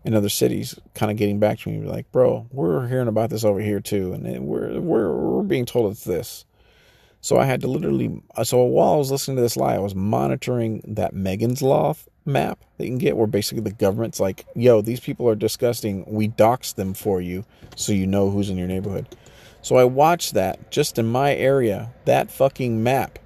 in 0.03 0.13
other 0.13 0.29
cities 0.29 0.79
kind 0.93 1.11
of 1.11 1.17
getting 1.17 1.39
back 1.39 1.59
to 1.59 1.69
me 1.69 1.87
like 1.87 2.11
bro 2.11 2.47
we're 2.51 2.87
hearing 2.87 3.07
about 3.07 3.29
this 3.29 3.43
over 3.43 3.59
here 3.59 3.79
too 3.79 4.13
and 4.13 4.45
we're 4.45 4.79
we're 4.79 5.13
we're 5.13 5.43
being 5.43 5.65
told 5.65 5.91
it's 5.91 6.03
this. 6.03 6.45
So 7.23 7.37
i 7.37 7.45
had 7.45 7.61
to 7.61 7.67
literally 7.67 8.21
so 8.43 8.63
while 8.63 8.93
i 8.93 8.97
was 8.97 9.11
listening 9.11 9.37
to 9.37 9.43
this 9.43 9.57
lie 9.57 9.75
i 9.75 9.79
was 9.79 9.95
monitoring 9.95 10.81
that 10.87 11.13
megan's 11.13 11.61
law 11.61 11.95
map 12.25 12.59
that 12.77 12.85
you 12.85 12.91
can 12.91 12.97
get 12.97 13.17
where 13.17 13.27
basically 13.27 13.63
the 13.63 13.71
government's 13.71 14.19
like 14.19 14.45
yo 14.55 14.81
these 14.81 14.99
people 14.99 15.27
are 15.27 15.35
disgusting. 15.35 16.03
We 16.07 16.27
dox 16.27 16.73
them 16.73 16.93
for 16.93 17.21
you 17.21 17.45
so 17.75 17.91
you 17.91 18.07
know 18.07 18.29
who's 18.29 18.49
in 18.49 18.57
your 18.57 18.67
neighborhood. 18.67 19.07
So 19.61 19.75
i 19.75 19.83
watched 19.83 20.33
that 20.33 20.71
just 20.71 20.97
in 20.97 21.05
my 21.05 21.35
area 21.35 21.93
that 22.05 22.31
fucking 22.31 22.81
map 22.81 23.19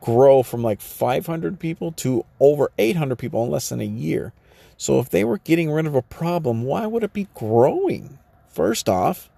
grow 0.00 0.42
from 0.42 0.62
like 0.62 0.80
500 0.80 1.60
people 1.60 1.92
to 1.92 2.24
over 2.40 2.72
800 2.78 3.16
people 3.16 3.44
in 3.44 3.50
less 3.50 3.68
than 3.68 3.80
a 3.80 3.84
year 3.84 4.32
so 4.82 4.98
if 4.98 5.10
they 5.10 5.22
were 5.22 5.38
getting 5.38 5.70
rid 5.70 5.86
of 5.86 5.94
a 5.94 6.02
problem, 6.02 6.64
why 6.64 6.88
would 6.88 7.04
it 7.04 7.12
be 7.12 7.28
growing? 7.34 8.18
First 8.48 8.88
off, 8.88 9.30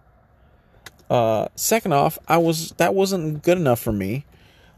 uh, 1.10 1.48
second 1.54 1.92
off, 1.92 2.18
I 2.26 2.38
was 2.38 2.70
that 2.78 2.94
wasn't 2.94 3.42
good 3.42 3.58
enough 3.58 3.78
for 3.78 3.92
me. 3.92 4.24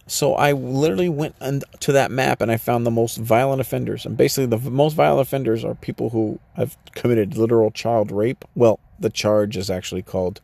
So 0.09 0.35
I 0.35 0.51
literally 0.51 1.09
went 1.09 1.37
to 1.79 1.93
that 1.93 2.11
map 2.11 2.41
and 2.41 2.51
I 2.51 2.57
found 2.57 2.85
the 2.85 2.91
most 2.91 3.17
violent 3.19 3.61
offenders. 3.61 4.05
And 4.05 4.17
basically, 4.17 4.47
the 4.47 4.69
most 4.69 4.95
violent 4.95 5.29
offenders 5.29 5.65
are 5.65 5.77
people 5.77 6.11
who 6.11 6.41
have 6.55 6.77
committed 6.97 7.37
literal 7.37 7.71
child 7.71 8.11
rape. 8.11 8.45
Well, 8.57 8.81
the 8.99 9.11
charge 9.11 9.57
is 9.57 9.71
actually 9.71 10.03
called 10.03 10.41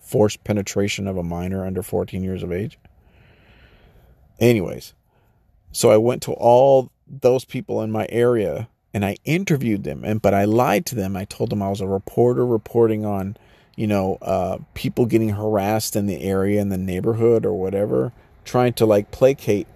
forced 0.00 0.42
penetration 0.42 1.06
of 1.06 1.18
a 1.18 1.22
minor 1.22 1.66
under 1.66 1.82
14 1.82 2.24
years 2.24 2.42
of 2.42 2.50
age. 2.50 2.78
Anyways, 4.38 4.94
so 5.72 5.90
I 5.90 5.96
went 5.96 6.22
to 6.22 6.32
all 6.32 6.90
those 7.06 7.44
people 7.44 7.82
in 7.82 7.90
my 7.90 8.06
area 8.10 8.68
and 8.92 9.04
I 9.04 9.16
interviewed 9.24 9.84
them 9.84 10.04
and 10.04 10.20
but 10.20 10.34
I 10.34 10.44
lied 10.44 10.86
to 10.86 10.94
them. 10.94 11.16
I 11.16 11.24
told 11.24 11.50
them 11.50 11.62
I 11.62 11.70
was 11.70 11.80
a 11.80 11.86
reporter 11.86 12.46
reporting 12.46 13.04
on, 13.04 13.36
you 13.76 13.86
know, 13.86 14.18
uh, 14.22 14.58
people 14.74 15.06
getting 15.06 15.30
harassed 15.30 15.96
in 15.96 16.06
the 16.06 16.22
area 16.22 16.60
in 16.60 16.68
the 16.68 16.78
neighborhood 16.78 17.46
or 17.46 17.54
whatever, 17.54 18.12
trying 18.44 18.72
to 18.74 18.86
like 18.86 19.10
placate 19.10 19.66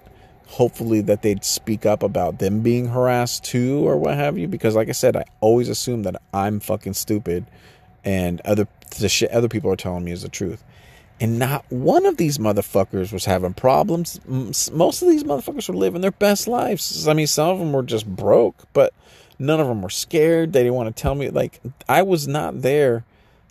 hopefully 0.47 1.01
that 1.01 1.23
they'd 1.23 1.45
speak 1.45 1.87
up 1.87 2.03
about 2.03 2.41
them 2.41 2.61
being 2.61 2.89
harassed 2.89 3.45
too 3.45 3.87
or 3.87 3.97
what 3.97 4.15
have 4.17 4.37
you 4.37 4.49
because 4.49 4.75
like 4.75 4.89
I 4.89 4.93
said, 4.93 5.17
I 5.17 5.25
always 5.41 5.69
assume 5.69 6.03
that 6.03 6.21
I'm 6.35 6.59
fucking 6.59 6.95
stupid 6.95 7.47
and 8.05 8.41
other 8.45 8.67
the 8.99 9.09
shit 9.09 9.31
other 9.31 9.49
people 9.49 9.71
are 9.71 9.77
telling 9.77 10.05
me 10.05 10.13
is 10.13 10.23
the 10.23 10.29
truth. 10.29 10.65
And 11.21 11.39
not 11.39 11.71
one 11.71 12.07
of 12.07 12.17
these 12.17 12.39
motherfuckers 12.39 13.13
was 13.13 13.27
having 13.27 13.53
problems. 13.53 14.19
Most 14.27 15.03
of 15.03 15.09
these 15.09 15.23
motherfuckers 15.23 15.69
were 15.69 15.77
living 15.77 16.01
their 16.01 16.11
best 16.11 16.49
lives. 16.49 17.07
I 17.07 17.13
mean, 17.13 17.27
some 17.27 17.51
of 17.51 17.59
them 17.59 17.75
were 17.75 17.83
just 17.83 18.07
broke, 18.07 18.65
but 18.73 18.95
none 19.39 19.61
of 19.61 19.67
them 19.67 19.83
were 19.83 19.91
scared. 19.91 20.55
They 20.55 20.61
didn't 20.61 20.77
want 20.77 20.95
to 20.95 21.03
tell 21.03 21.15
me. 21.15 21.29
Like, 21.29 21.61
I 21.89 22.01
was 22.03 22.27
not 22.27 22.63
there 22.63 23.05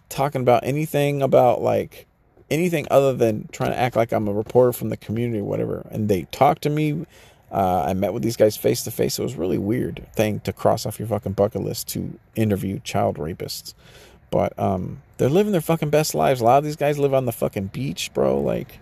talking 0.10 0.42
about 0.42 0.64
anything 0.64 1.22
about, 1.22 1.62
like, 1.62 2.08
anything 2.50 2.88
other 2.90 3.14
than 3.14 3.48
trying 3.52 3.70
to 3.70 3.78
act 3.78 3.96
like 3.96 4.12
I'm 4.12 4.28
a 4.28 4.34
reporter 4.34 4.74
from 4.74 4.90
the 4.90 4.98
community 4.98 5.40
or 5.40 5.44
whatever. 5.44 5.86
And 5.92 6.10
they 6.10 6.24
talked 6.32 6.64
to 6.64 6.72
me. 6.72 7.06
Uh, 7.52 7.84
I 7.88 7.94
met 7.94 8.14
with 8.14 8.24
these 8.24 8.38
guys 8.38 8.58
face 8.58 8.84
to 8.84 8.92
face. 8.92 9.20
It 9.20 9.24
was 9.24 9.36
really 9.36 9.58
weird 9.60 10.08
thing 10.14 10.40
to 10.42 10.54
cross 10.54 10.88
off 10.88 10.98
your 10.98 11.08
fucking 11.08 11.34
bucket 11.34 11.62
list 11.62 11.88
to 11.90 12.18
interview 12.36 12.80
child 12.80 13.18
rapists. 13.18 13.76
But 14.32 14.58
um, 14.58 15.02
they're 15.20 15.30
living 15.30 15.52
their 15.52 15.62
fucking 15.62 15.90
best 15.90 16.16
lives. 16.16 16.40
A 16.40 16.46
lot 16.46 16.60
of 16.60 16.64
these 16.64 16.78
guys 16.78 16.98
live 16.98 17.14
on 17.14 17.26
the 17.26 17.34
fucking 17.34 17.68
beach, 17.68 18.10
bro. 18.14 18.40
Like, 18.40 18.80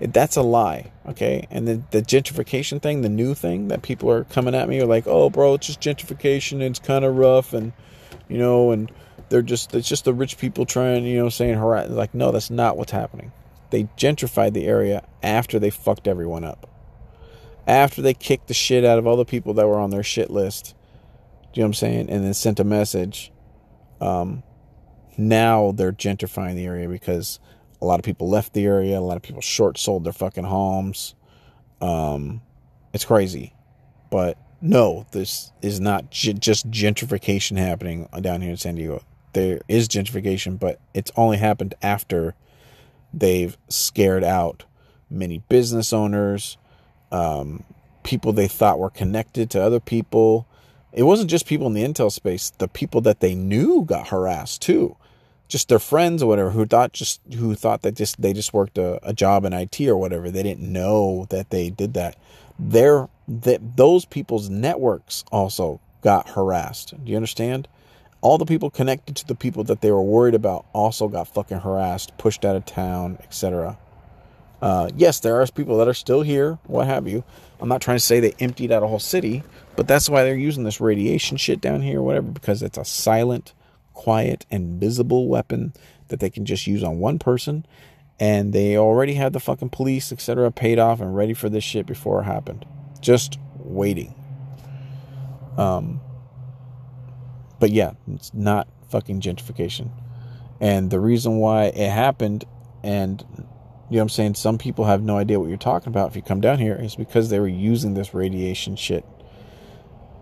that's 0.00 0.36
a 0.36 0.42
lie, 0.42 0.90
okay? 1.06 1.46
And 1.48 1.66
the, 1.66 1.82
the 1.92 2.02
gentrification 2.02 2.82
thing, 2.82 3.02
the 3.02 3.08
new 3.08 3.34
thing 3.34 3.68
that 3.68 3.80
people 3.80 4.10
are 4.10 4.24
coming 4.24 4.56
at 4.56 4.68
me 4.68 4.80
are 4.80 4.86
like, 4.86 5.06
oh, 5.06 5.30
bro, 5.30 5.54
it's 5.54 5.68
just 5.68 5.80
gentrification. 5.80 6.60
it's 6.60 6.80
kind 6.80 7.04
of 7.04 7.16
rough, 7.16 7.52
and 7.52 7.72
you 8.28 8.36
know, 8.36 8.72
and 8.72 8.90
they're 9.28 9.42
just 9.42 9.72
it's 9.72 9.88
just 9.88 10.04
the 10.04 10.12
rich 10.12 10.38
people 10.38 10.66
trying, 10.66 11.04
you 11.04 11.16
know, 11.16 11.28
saying 11.28 11.54
harass. 11.54 11.88
Like, 11.88 12.14
no, 12.14 12.32
that's 12.32 12.50
not 12.50 12.76
what's 12.76 12.92
happening. 12.92 13.30
They 13.70 13.84
gentrified 13.96 14.54
the 14.54 14.66
area 14.66 15.06
after 15.22 15.60
they 15.60 15.70
fucked 15.70 16.08
everyone 16.08 16.42
up. 16.42 16.68
After 17.68 18.02
they 18.02 18.14
kicked 18.14 18.48
the 18.48 18.54
shit 18.54 18.84
out 18.84 18.98
of 18.98 19.06
all 19.06 19.16
the 19.16 19.24
people 19.24 19.54
that 19.54 19.68
were 19.68 19.78
on 19.78 19.90
their 19.90 20.02
shit 20.02 20.30
list. 20.30 20.74
Do 21.52 21.60
you 21.60 21.62
know 21.62 21.66
what 21.66 21.68
I'm 21.68 21.74
saying? 21.74 22.10
And 22.10 22.24
then 22.24 22.34
sent 22.34 22.58
a 22.58 22.64
message. 22.64 23.30
Um, 24.00 24.42
now 25.20 25.72
they're 25.72 25.92
gentrifying 25.92 26.54
the 26.54 26.66
area 26.66 26.88
because 26.88 27.38
a 27.80 27.84
lot 27.84 27.98
of 27.98 28.04
people 28.04 28.28
left 28.28 28.52
the 28.52 28.64
area. 28.64 28.98
A 28.98 29.00
lot 29.00 29.16
of 29.16 29.22
people 29.22 29.40
short 29.40 29.78
sold 29.78 30.04
their 30.04 30.12
fucking 30.12 30.44
homes. 30.44 31.14
Um, 31.80 32.42
it's 32.92 33.04
crazy, 33.04 33.54
but 34.10 34.36
no, 34.60 35.06
this 35.12 35.52
is 35.62 35.80
not 35.80 36.10
just 36.10 36.70
gentrification 36.70 37.56
happening 37.56 38.08
down 38.20 38.40
here 38.42 38.50
in 38.50 38.56
San 38.56 38.74
Diego. 38.74 39.02
There 39.32 39.60
is 39.68 39.88
gentrification, 39.88 40.58
but 40.58 40.80
it's 40.92 41.12
only 41.16 41.38
happened 41.38 41.74
after 41.80 42.34
they've 43.14 43.56
scared 43.68 44.24
out 44.24 44.64
many 45.08 45.38
business 45.48 45.92
owners, 45.92 46.58
um, 47.10 47.64
people 48.02 48.32
they 48.32 48.48
thought 48.48 48.78
were 48.78 48.90
connected 48.90 49.50
to 49.50 49.62
other 49.62 49.80
people. 49.80 50.46
It 50.92 51.04
wasn't 51.04 51.30
just 51.30 51.46
people 51.46 51.66
in 51.68 51.72
the 51.72 51.84
intel 51.84 52.10
space; 52.10 52.50
the 52.58 52.68
people 52.68 53.00
that 53.02 53.20
they 53.20 53.34
knew 53.34 53.84
got 53.84 54.08
harassed 54.08 54.60
too 54.60 54.96
just 55.50 55.68
their 55.68 55.78
friends 55.78 56.22
or 56.22 56.26
whatever 56.26 56.50
who 56.50 56.64
thought 56.64 56.92
just 56.92 57.20
who 57.34 57.54
thought 57.54 57.82
that 57.82 57.96
just 57.96 58.20
they 58.22 58.32
just 58.32 58.54
worked 58.54 58.78
a, 58.78 58.98
a 59.06 59.12
job 59.12 59.44
in 59.44 59.52
IT 59.52 59.78
or 59.82 59.96
whatever. 59.96 60.30
They 60.30 60.42
didn't 60.42 60.72
know 60.72 61.26
that 61.28 61.50
they 61.50 61.68
did 61.68 61.92
that. 61.94 62.16
Their 62.58 63.08
that 63.28 63.76
those 63.76 64.04
people's 64.04 64.48
networks 64.48 65.24
also 65.30 65.80
got 66.02 66.30
harassed. 66.30 66.94
Do 67.04 67.10
you 67.10 67.16
understand? 67.16 67.68
All 68.22 68.38
the 68.38 68.46
people 68.46 68.70
connected 68.70 69.16
to 69.16 69.26
the 69.26 69.34
people 69.34 69.64
that 69.64 69.80
they 69.80 69.90
were 69.90 70.02
worried 70.02 70.34
about 70.34 70.66
also 70.72 71.08
got 71.08 71.26
fucking 71.28 71.60
harassed, 71.60 72.16
pushed 72.18 72.44
out 72.44 72.54
of 72.54 72.66
town, 72.66 73.18
etc. 73.22 73.78
Uh, 74.60 74.90
yes, 74.94 75.20
there 75.20 75.40
are 75.40 75.46
people 75.46 75.78
that 75.78 75.88
are 75.88 75.94
still 75.94 76.20
here, 76.20 76.58
what 76.66 76.86
have 76.86 77.08
you. 77.08 77.24
I'm 77.60 77.68
not 77.68 77.80
trying 77.80 77.96
to 77.96 78.04
say 78.04 78.20
they 78.20 78.34
emptied 78.38 78.72
out 78.72 78.82
a 78.82 78.86
whole 78.86 78.98
city, 78.98 79.42
but 79.74 79.88
that's 79.88 80.10
why 80.10 80.22
they're 80.22 80.34
using 80.34 80.64
this 80.64 80.82
radiation 80.82 81.38
shit 81.38 81.62
down 81.62 81.80
here, 81.80 82.02
whatever, 82.02 82.30
because 82.30 82.62
it's 82.62 82.76
a 82.76 82.84
silent 82.84 83.54
quiet 84.00 84.46
and 84.50 84.80
visible 84.80 85.28
weapon 85.28 85.74
that 86.08 86.20
they 86.20 86.30
can 86.30 86.46
just 86.46 86.66
use 86.66 86.82
on 86.82 86.98
one 86.98 87.18
person. 87.18 87.66
And 88.18 88.54
they 88.54 88.78
already 88.78 89.14
had 89.14 89.34
the 89.34 89.40
fucking 89.40 89.68
police, 89.68 90.10
etc., 90.10 90.50
paid 90.50 90.78
off 90.78 91.02
and 91.02 91.14
ready 91.14 91.34
for 91.34 91.50
this 91.50 91.64
shit 91.64 91.84
before 91.84 92.22
it 92.22 92.24
happened. 92.24 92.64
Just 93.02 93.38
waiting. 93.58 94.14
Um, 95.58 96.00
but 97.58 97.72
yeah, 97.72 97.92
it's 98.10 98.32
not 98.32 98.68
fucking 98.88 99.20
gentrification. 99.20 99.90
And 100.60 100.90
the 100.90 101.00
reason 101.00 101.36
why 101.36 101.64
it 101.64 101.90
happened, 101.90 102.44
and 102.82 103.20
you 103.20 103.36
know 103.36 103.46
what 103.88 104.00
I'm 104.00 104.08
saying, 104.08 104.34
some 104.36 104.56
people 104.56 104.86
have 104.86 105.02
no 105.02 105.18
idea 105.18 105.38
what 105.38 105.50
you're 105.50 105.58
talking 105.58 105.88
about 105.88 106.08
if 106.08 106.16
you 106.16 106.22
come 106.22 106.40
down 106.40 106.58
here, 106.58 106.74
is 106.74 106.96
because 106.96 107.28
they 107.28 107.38
were 107.38 107.48
using 107.48 107.92
this 107.92 108.14
radiation 108.14 108.76
shit. 108.76 109.04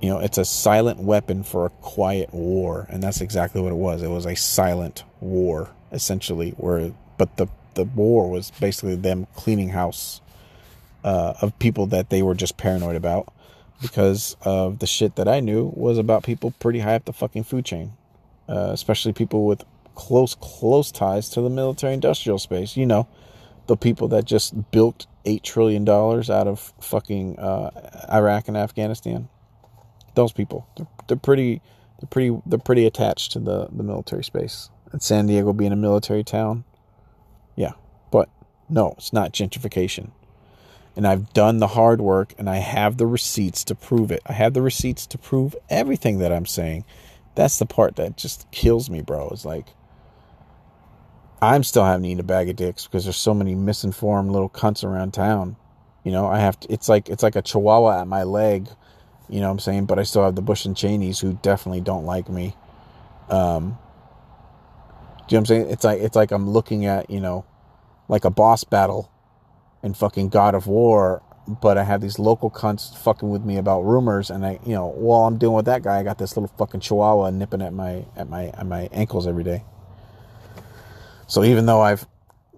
You 0.00 0.10
know, 0.10 0.18
it's 0.20 0.38
a 0.38 0.44
silent 0.44 1.00
weapon 1.00 1.42
for 1.42 1.66
a 1.66 1.70
quiet 1.70 2.32
war, 2.32 2.86
and 2.88 3.02
that's 3.02 3.20
exactly 3.20 3.60
what 3.60 3.72
it 3.72 3.76
was. 3.76 4.02
It 4.02 4.10
was 4.10 4.26
a 4.26 4.36
silent 4.36 5.04
war, 5.20 5.70
essentially, 5.90 6.50
where 6.52 6.92
but 7.16 7.36
the 7.36 7.48
the 7.74 7.84
war 7.84 8.30
was 8.30 8.50
basically 8.52 8.96
them 8.96 9.26
cleaning 9.34 9.70
house 9.70 10.20
uh, 11.04 11.34
of 11.40 11.58
people 11.58 11.86
that 11.86 12.10
they 12.10 12.22
were 12.22 12.34
just 12.34 12.56
paranoid 12.56 12.96
about 12.96 13.32
because 13.80 14.36
of 14.42 14.80
the 14.80 14.86
shit 14.86 15.16
that 15.16 15.28
I 15.28 15.40
knew 15.40 15.72
was 15.74 15.98
about 15.98 16.22
people 16.24 16.52
pretty 16.58 16.80
high 16.80 16.96
up 16.96 17.04
the 17.04 17.12
fucking 17.12 17.44
food 17.44 17.64
chain, 17.64 17.92
uh, 18.48 18.70
especially 18.72 19.12
people 19.12 19.46
with 19.46 19.64
close, 19.94 20.34
close 20.34 20.90
ties 20.90 21.28
to 21.30 21.40
the 21.40 21.50
military 21.50 21.94
industrial 21.94 22.38
space. 22.38 22.76
You 22.76 22.86
know, 22.86 23.06
the 23.66 23.76
people 23.76 24.08
that 24.08 24.24
just 24.24 24.70
built 24.70 25.06
$8 25.24 25.42
trillion 25.42 25.88
out 25.88 26.30
of 26.48 26.72
fucking 26.80 27.38
uh, 27.38 28.06
Iraq 28.12 28.48
and 28.48 28.56
Afghanistan. 28.56 29.28
Those 30.18 30.32
people, 30.32 30.66
they're, 30.76 30.86
they're 31.06 31.16
pretty, 31.16 31.62
they're 32.00 32.08
pretty, 32.08 32.36
they're 32.44 32.58
pretty 32.58 32.86
attached 32.86 33.32
to 33.32 33.38
the, 33.38 33.68
the 33.70 33.84
military 33.84 34.24
space. 34.24 34.70
And 34.90 35.00
San 35.00 35.26
Diego 35.26 35.52
being 35.52 35.72
a 35.72 35.76
military 35.76 36.24
town, 36.24 36.64
yeah, 37.54 37.72
but 38.10 38.28
no, 38.68 38.94
it's 38.98 39.12
not 39.12 39.32
gentrification 39.32 40.10
and 40.98 41.06
I've 41.06 41.32
done 41.32 41.58
the 41.58 41.68
hard 41.68 42.00
work 42.00 42.34
and 42.38 42.50
I 42.50 42.56
have 42.56 42.96
the 42.96 43.06
receipts 43.06 43.62
to 43.64 43.76
prove 43.76 44.10
it. 44.10 44.20
I 44.26 44.32
have 44.32 44.52
the 44.52 44.60
receipts 44.60 45.06
to 45.06 45.16
prove 45.16 45.54
everything 45.70 46.18
that 46.18 46.32
I'm 46.32 46.44
saying. 46.44 46.84
That's 47.36 47.60
the 47.60 47.66
part 47.66 47.94
that 47.96 48.16
just 48.16 48.50
kills 48.50 48.90
me, 48.90 49.00
bro. 49.00 49.28
It's 49.28 49.44
like 49.44 49.68
I'm 51.40 51.62
still 51.62 51.84
having 51.84 52.02
to 52.02 52.08
eat 52.08 52.18
a 52.18 52.24
bag 52.24 52.48
of 52.48 52.56
dicks 52.56 52.88
because 52.88 53.04
there's 53.04 53.16
so 53.16 53.32
many 53.32 53.54
misinformed 53.54 54.32
little 54.32 54.50
cunts 54.50 54.82
around 54.82 55.14
town. 55.14 55.54
You 56.02 56.10
know, 56.10 56.26
I 56.26 56.40
have 56.40 56.58
to 56.60 56.72
it's 56.72 56.88
like 56.88 57.08
it's 57.08 57.22
like 57.22 57.36
a 57.36 57.42
chihuahua 57.42 58.00
at 58.00 58.08
my 58.08 58.24
leg, 58.24 58.68
you 59.28 59.40
know 59.40 59.46
what 59.46 59.52
I'm 59.52 59.58
saying? 59.58 59.86
But 59.86 59.98
I 59.98 60.02
still 60.02 60.24
have 60.24 60.34
the 60.34 60.42
Bush 60.42 60.64
and 60.64 60.76
Cheneys 60.76 61.20
who 61.20 61.34
definitely 61.42 61.80
don't 61.80 62.04
like 62.04 62.28
me. 62.28 62.54
Um 63.28 63.78
do 65.28 65.34
you 65.34 65.36
know 65.36 65.40
what 65.40 65.50
I'm 65.50 65.56
saying? 65.56 65.70
It's 65.70 65.84
like 65.84 66.00
it's 66.00 66.16
like 66.16 66.30
I'm 66.30 66.48
looking 66.48 66.86
at, 66.86 67.10
you 67.10 67.20
know, 67.20 67.44
like 68.08 68.24
a 68.24 68.30
boss 68.30 68.64
battle 68.64 69.10
in 69.82 69.94
fucking 69.94 70.30
God 70.30 70.54
of 70.54 70.66
War, 70.66 71.22
but 71.46 71.78
I 71.78 71.84
have 71.84 72.00
these 72.00 72.18
local 72.18 72.50
cunts 72.50 72.96
fucking 72.96 73.28
with 73.28 73.44
me 73.44 73.56
about 73.56 73.82
rumors, 73.82 74.30
and 74.30 74.44
I, 74.44 74.58
you 74.66 74.74
know, 74.74 74.86
while 74.86 75.22
I'm 75.22 75.38
dealing 75.38 75.56
with 75.56 75.66
that 75.66 75.82
guy, 75.82 75.98
I 75.98 76.02
got 76.02 76.18
this 76.18 76.36
little 76.36 76.54
fucking 76.58 76.80
chihuahua 76.80 77.30
nipping 77.30 77.62
at 77.62 77.72
my 77.72 78.04
at 78.16 78.28
my 78.28 78.46
at 78.48 78.66
my 78.66 78.88
ankles 78.92 79.26
every 79.26 79.44
day. 79.44 79.64
So 81.26 81.44
even 81.44 81.66
though 81.66 81.80
I've 81.80 82.06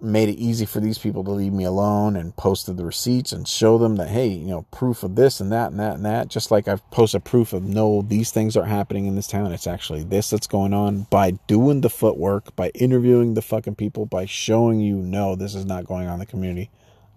made 0.01 0.29
it 0.29 0.37
easy 0.39 0.65
for 0.65 0.79
these 0.79 0.97
people 0.97 1.23
to 1.23 1.31
leave 1.31 1.53
me 1.53 1.63
alone 1.63 2.15
and 2.15 2.35
posted 2.35 2.77
the 2.77 2.85
receipts 2.85 3.31
and 3.31 3.47
show 3.47 3.77
them 3.77 3.97
that 3.97 4.09
hey, 4.09 4.27
you 4.27 4.47
know, 4.47 4.63
proof 4.71 5.03
of 5.03 5.15
this 5.15 5.39
and 5.39 5.51
that 5.51 5.71
and 5.71 5.79
that 5.79 5.95
and 5.95 6.05
that, 6.05 6.27
just 6.27 6.51
like 6.51 6.67
I've 6.67 6.89
posted 6.91 7.23
proof 7.23 7.53
of 7.53 7.63
no, 7.63 8.01
these 8.01 8.31
things 8.31 8.57
are 8.57 8.65
happening 8.65 9.05
in 9.05 9.15
this 9.15 9.27
town. 9.27 9.51
It's 9.51 9.67
actually 9.67 10.03
this 10.03 10.29
that's 10.31 10.47
going 10.47 10.73
on 10.73 11.07
by 11.09 11.31
doing 11.47 11.81
the 11.81 11.89
footwork, 11.89 12.55
by 12.55 12.69
interviewing 12.69 13.35
the 13.35 13.41
fucking 13.41 13.75
people, 13.75 14.05
by 14.05 14.25
showing 14.25 14.79
you 14.79 14.97
no, 14.97 15.35
this 15.35 15.55
is 15.55 15.65
not 15.65 15.85
going 15.85 16.07
on 16.07 16.13
in 16.13 16.19
the 16.19 16.25
community 16.25 16.71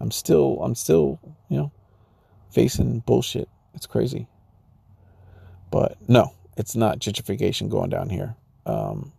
I'm 0.05 0.11
still 0.11 0.59
I'm 0.63 0.75
still, 0.75 1.19
you 1.49 1.57
know, 1.57 1.73
facing 2.51 3.01
bullshit. 3.01 3.49
It's 3.73 3.87
crazy. 3.87 4.29
But 5.71 5.97
no, 6.09 6.35
it's 6.59 6.77
not 6.77 6.99
gentrification 6.99 7.71
going 7.71 7.89
down 7.89 8.11
here. 8.11 8.37
Um, 8.67 9.14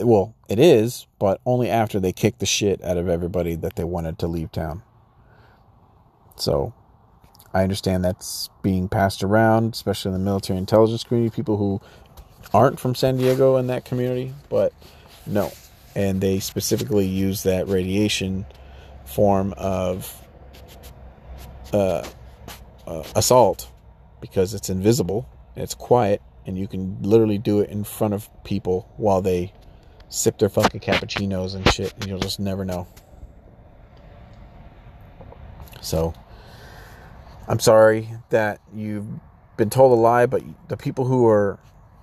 well, 0.00 0.34
it 0.48 0.58
is, 0.58 1.06
but 1.18 1.40
only 1.44 1.68
after 1.68 2.00
they 2.00 2.12
kick 2.12 2.38
the 2.38 2.46
shit 2.46 2.82
out 2.82 2.96
of 2.96 3.08
everybody 3.08 3.54
that 3.56 3.76
they 3.76 3.84
wanted 3.84 4.18
to 4.20 4.26
leave 4.26 4.52
town. 4.52 4.82
So 6.36 6.72
I 7.52 7.62
understand 7.62 8.04
that's 8.04 8.48
being 8.62 8.88
passed 8.88 9.22
around, 9.22 9.74
especially 9.74 10.10
in 10.10 10.18
the 10.18 10.24
military 10.24 10.58
intelligence 10.58 11.04
community, 11.04 11.34
people 11.34 11.56
who 11.56 11.80
aren't 12.54 12.80
from 12.80 12.94
San 12.94 13.16
Diego 13.16 13.56
in 13.56 13.66
that 13.68 13.84
community, 13.84 14.34
but 14.48 14.72
no. 15.26 15.52
And 15.94 16.20
they 16.20 16.40
specifically 16.40 17.06
use 17.06 17.42
that 17.42 17.68
radiation 17.68 18.46
form 19.04 19.52
of 19.56 20.16
uh, 21.72 22.06
uh, 22.86 23.02
assault 23.16 23.70
because 24.20 24.54
it's 24.54 24.70
invisible, 24.70 25.28
it's 25.56 25.74
quiet, 25.74 26.22
and 26.46 26.56
you 26.56 26.68
can 26.68 27.00
literally 27.02 27.38
do 27.38 27.60
it 27.60 27.70
in 27.70 27.84
front 27.84 28.14
of 28.14 28.28
people 28.44 28.92
while 28.96 29.20
they 29.20 29.52
sip 30.10 30.38
their 30.38 30.50
fucking 30.50 30.80
cappuccinos 30.80 31.54
and 31.54 31.66
shit, 31.72 31.94
and 31.94 32.06
you'll 32.06 32.20
just 32.20 32.38
never 32.38 32.66
know. 32.66 32.86
So, 35.80 36.12
I'm 37.48 37.58
sorry 37.58 38.10
that 38.28 38.60
you've 38.74 39.06
been 39.56 39.70
told 39.70 39.92
a 39.92 40.00
lie, 40.00 40.26
but 40.26 40.42
the 40.68 40.76
people 40.76 41.06
who 41.06 41.26
are 41.26 41.58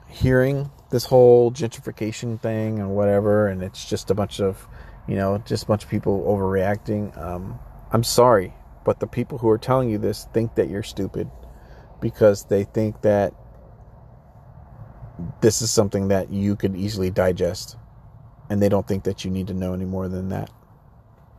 hearing 0.08 0.72
this 0.90 1.06
whole 1.06 1.52
gentrification 1.52 2.42
thing 2.42 2.80
and 2.80 2.96
whatever, 2.96 3.48
and 3.48 3.62
it's 3.62 3.88
just 3.88 4.10
a 4.10 4.16
bunch 4.16 4.42
of 4.42 4.68
you 5.08 5.16
know, 5.16 5.42
just 5.46 5.64
a 5.64 5.68
bunch 5.68 5.84
of 5.84 5.90
people 5.90 6.24
overreacting. 6.24 7.18
Um, 7.18 7.60
I'm 7.92 8.04
sorry, 8.04 8.54
but 8.86 9.00
the 9.00 9.08
people 9.08 9.38
who 9.38 9.50
are 9.50 9.58
telling 9.58 9.90
you 9.90 9.98
this 9.98 10.28
think 10.34 10.56
that 10.56 10.70
you're 10.70 10.84
stupid 10.84 11.30
because 12.02 12.46
they 12.46 12.66
think 12.66 13.02
that 13.02 13.34
this 15.42 15.62
is 15.62 15.72
something 15.72 16.10
that 16.10 16.32
you 16.32 16.56
could 16.56 16.76
easily 16.76 17.10
digest. 17.10 17.78
And 18.50 18.62
they 18.62 18.70
don't 18.70 18.88
think 18.88 19.04
that 19.04 19.26
you 19.26 19.32
need 19.32 19.48
to 19.48 19.54
know 19.54 19.74
any 19.74 19.86
more 19.86 20.08
than 20.08 20.30
that. 20.30 20.50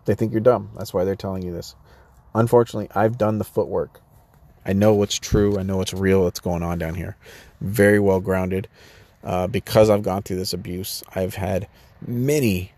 They 0.05 0.15
think 0.15 0.33
you're 0.33 0.41
dumb. 0.41 0.71
That's 0.77 0.93
why 0.93 1.05
they're 1.05 1.17
telling 1.17 1.43
you 1.43 1.53
this. 1.53 1.75
Unfortunately, 2.35 2.89
I've 2.95 3.19
done 3.19 3.39
the 3.39 3.45
footwork. 3.45 4.01
I 4.65 4.73
know 4.73 4.95
what's 4.95 5.19
true. 5.19 5.59
I 5.59 5.63
know 5.63 5.79
what's 5.79 5.95
real. 5.95 6.23
What's 6.23 6.41
going 6.41 6.63
on 6.63 6.79
down 6.79 6.95
here. 6.95 7.17
Very 7.61 7.99
well 7.99 8.21
grounded. 8.21 8.69
Uh, 9.25 9.47
because 9.47 9.91
I've 9.91 10.03
gone 10.03 10.23
through 10.23 10.37
this 10.37 10.53
abuse, 10.53 11.03
I've 11.15 11.35
had 11.35 11.69
many 12.07 12.73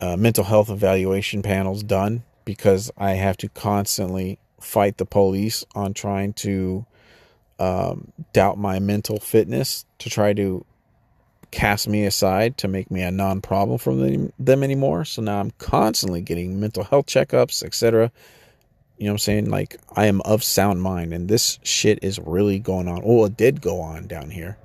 uh, 0.00 0.16
mental 0.16 0.44
health 0.44 0.70
evaluation 0.70 1.42
panels 1.42 1.82
done 1.82 2.22
because 2.44 2.90
I 2.96 3.12
have 3.12 3.36
to 3.38 3.48
constantly 3.48 4.38
fight 4.60 4.96
the 4.96 5.04
police 5.04 5.64
on 5.74 5.94
trying 5.94 6.32
to 6.34 6.86
um, 7.58 8.12
doubt 8.32 8.58
my 8.58 8.78
mental 8.78 9.18
fitness 9.18 9.84
to 9.98 10.08
try 10.08 10.32
to 10.32 10.64
cast 11.50 11.88
me 11.88 12.04
aside 12.04 12.56
to 12.58 12.68
make 12.68 12.90
me 12.90 13.02
a 13.02 13.10
non-problem 13.10 13.78
for 13.78 13.94
them, 13.94 14.32
them 14.38 14.62
anymore. 14.62 15.04
So 15.04 15.22
now 15.22 15.40
I'm 15.40 15.50
constantly 15.52 16.20
getting 16.20 16.60
mental 16.60 16.84
health 16.84 17.06
checkups, 17.06 17.62
etc. 17.62 18.12
You 18.98 19.06
know 19.06 19.12
what 19.12 19.14
I'm 19.14 19.18
saying? 19.18 19.50
Like 19.50 19.76
I 19.96 20.06
am 20.06 20.20
of 20.22 20.44
sound 20.44 20.82
mind, 20.82 21.12
and 21.12 21.28
this 21.28 21.58
shit 21.62 22.00
is 22.02 22.18
really 22.18 22.58
going 22.58 22.88
on. 22.88 23.02
Oh, 23.04 23.24
it 23.24 23.36
did 23.36 23.60
go 23.60 23.80
on 23.80 24.06
down 24.06 24.30
here. 24.30 24.58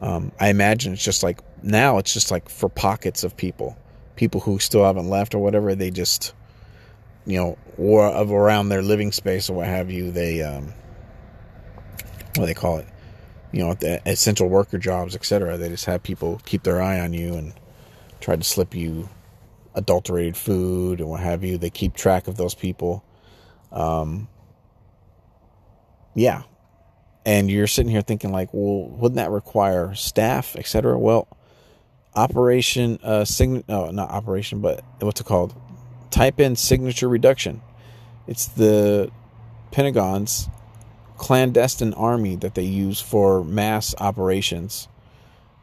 Um, 0.00 0.32
I 0.40 0.48
imagine 0.48 0.92
it's 0.92 1.04
just 1.04 1.22
like 1.22 1.40
now 1.62 1.98
it's 1.98 2.12
just 2.12 2.30
like 2.30 2.48
for 2.48 2.68
pockets 2.68 3.22
of 3.22 3.36
people 3.36 3.76
people 4.16 4.40
who 4.40 4.58
still 4.58 4.84
haven't 4.84 5.08
left 5.08 5.34
or 5.34 5.38
whatever, 5.38 5.74
they 5.74 5.90
just, 5.90 6.32
you 7.26 7.36
know, 7.38 7.58
or 7.78 8.06
of 8.06 8.30
around 8.30 8.68
their 8.68 8.82
living 8.82 9.12
space 9.12 9.48
or 9.48 9.54
what 9.54 9.66
have 9.66 9.90
you, 9.90 10.10
they, 10.10 10.42
um, 10.42 10.72
what 12.36 12.44
do 12.44 12.46
they 12.46 12.54
call 12.54 12.78
it? 12.78 12.86
You 13.52 13.64
know, 13.64 13.74
the 13.74 14.00
essential 14.08 14.48
worker 14.48 14.78
jobs, 14.78 15.14
etc. 15.14 15.56
They 15.58 15.68
just 15.68 15.84
have 15.84 16.02
people 16.02 16.40
keep 16.44 16.62
their 16.62 16.80
eye 16.80 17.00
on 17.00 17.12
you 17.12 17.34
and 17.34 17.52
try 18.20 18.36
to 18.36 18.44
slip 18.44 18.74
you 18.74 19.08
adulterated 19.74 20.36
food 20.36 21.00
and 21.00 21.08
what 21.08 21.20
have 21.20 21.44
you. 21.44 21.58
They 21.58 21.70
keep 21.70 21.94
track 21.94 22.28
of 22.28 22.36
those 22.36 22.54
people. 22.54 23.04
Um, 23.70 24.28
yeah. 26.14 26.42
And 27.24 27.50
you're 27.50 27.66
sitting 27.66 27.90
here 27.90 28.02
thinking 28.02 28.32
like, 28.32 28.48
well, 28.52 28.88
wouldn't 28.88 29.16
that 29.16 29.30
require 29.30 29.94
staff, 29.94 30.56
etc.? 30.56 30.98
Well, 30.98 31.28
Operation 32.14 32.98
uh 33.02 33.24
sign 33.24 33.64
no 33.68 33.90
not 33.90 34.10
operation 34.10 34.60
but 34.60 34.84
what's 35.00 35.20
it 35.22 35.26
called? 35.26 35.54
Type 36.10 36.40
in 36.40 36.56
signature 36.56 37.08
reduction. 37.08 37.62
It's 38.26 38.46
the 38.48 39.10
Pentagon's 39.70 40.48
clandestine 41.16 41.94
army 41.94 42.36
that 42.36 42.54
they 42.54 42.64
use 42.64 43.00
for 43.00 43.44
mass 43.44 43.94
operations 43.98 44.88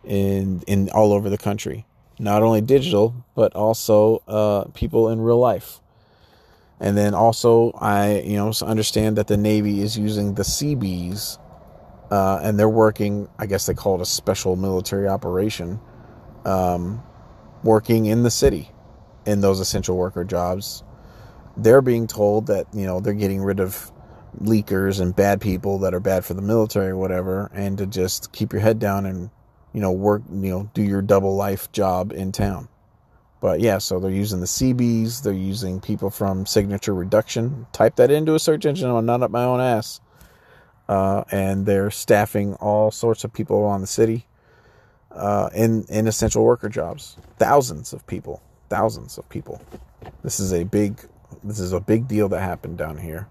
in 0.04 0.62
in 0.68 0.90
all 0.90 1.14
over 1.14 1.30
the 1.30 1.38
country. 1.38 1.86
Not 2.20 2.44
only 2.44 2.62
digital, 2.62 3.16
but 3.36 3.56
also 3.56 4.22
uh, 4.28 4.66
people 4.74 5.10
in 5.10 5.22
real 5.22 5.40
life. 5.40 5.80
And 6.82 6.98
then 6.98 7.14
also, 7.14 7.72
I 7.72 8.20
you 8.22 8.38
know 8.38 8.52
understand 8.62 9.18
that 9.18 9.28
the 9.28 9.38
Navy 9.38 9.82
is 9.82 9.98
using 9.98 10.36
the 10.36 10.44
Seabees, 10.44 11.38
uh, 12.12 12.40
and 12.42 12.58
they're 12.58 12.70
working. 12.70 13.30
I 13.38 13.46
guess 13.46 13.66
they 13.66 13.74
call 13.74 13.96
it 13.96 14.02
a 14.02 14.06
special 14.06 14.56
military 14.56 15.08
operation 15.08 15.80
um, 16.46 17.04
working 17.64 18.06
in 18.06 18.24
the 18.24 18.32
city 18.32 18.72
in 19.26 19.42
those 19.42 19.60
essential 19.60 19.98
worker 19.98 20.24
jobs, 20.24 20.84
they're 21.58 21.82
being 21.82 22.08
told 22.08 22.48
that 22.48 22.68
you 22.74 22.86
know 22.86 23.00
they're 23.00 23.14
getting 23.14 23.42
rid 23.42 23.60
of 23.60 23.92
leakers 24.42 25.00
and 25.00 25.16
bad 25.16 25.42
people 25.42 25.80
that 25.80 25.94
are 25.94 26.00
bad 26.00 26.26
for 26.26 26.34
the 26.34 26.42
military 26.42 26.90
or 26.90 26.98
whatever, 26.98 27.50
and 27.54 27.78
to 27.78 27.86
just 27.86 28.32
keep 28.32 28.54
your 28.54 28.62
head 28.62 28.80
down 28.80 29.06
and 29.06 29.30
you 29.74 29.82
know 29.82 29.92
work, 29.92 30.22
you 30.32 30.50
know, 30.50 30.70
do 30.74 30.82
your 30.84 31.02
double 31.02 31.36
life 31.36 31.72
job 31.72 32.12
in 32.12 32.32
town. 32.32 32.68
But 33.42 33.62
yeah, 33.62 33.78
so 33.78 34.00
they're 34.00 34.12
using 34.12 34.42
the 34.42 34.48
Seabees, 34.48 35.22
they're 35.22 35.34
using 35.34 35.80
people 35.80 36.10
from 36.10 36.46
Signature 36.46 36.94
Reduction. 36.94 37.68
Type 37.72 37.96
that 37.96 38.12
into 38.12 38.36
a 38.36 38.40
search 38.40 38.66
engine. 38.66 38.90
I'm 38.90 39.06
not 39.06 39.24
up 39.24 39.32
my 39.32 39.44
own 39.44 39.62
ass. 39.62 40.02
Uh, 40.90 41.24
and 41.32 41.66
they're 41.66 41.92
staffing 41.92 42.56
all 42.56 42.90
sorts 42.92 43.24
of 43.24 43.32
people 43.32 43.58
around 43.58 43.82
the 43.82 43.88
city 43.88 44.26
uh, 45.12 45.50
in 45.54 45.86
in 45.90 46.08
essential 46.08 46.44
worker 46.44 46.70
jobs. 46.70 47.16
Thousands 47.38 47.94
of 47.94 48.06
people, 48.08 48.42
thousands 48.70 49.18
of 49.18 49.28
people. 49.30 49.62
This 50.24 50.40
is 50.40 50.52
a 50.52 50.64
big 50.64 51.00
this 51.44 51.60
is 51.60 51.74
a 51.74 51.80
big 51.80 52.08
deal 52.08 52.28
that 52.30 52.42
happened 52.42 52.78
down 52.78 52.98
here, 52.98 53.28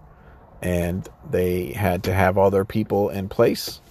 and 0.61 1.07
they 1.29 1.71
had 1.71 2.03
to 2.03 2.13
have 2.13 2.37
all 2.37 2.51
their 2.51 2.65
people 2.65 3.09
in 3.09 3.29
place, 3.29 3.81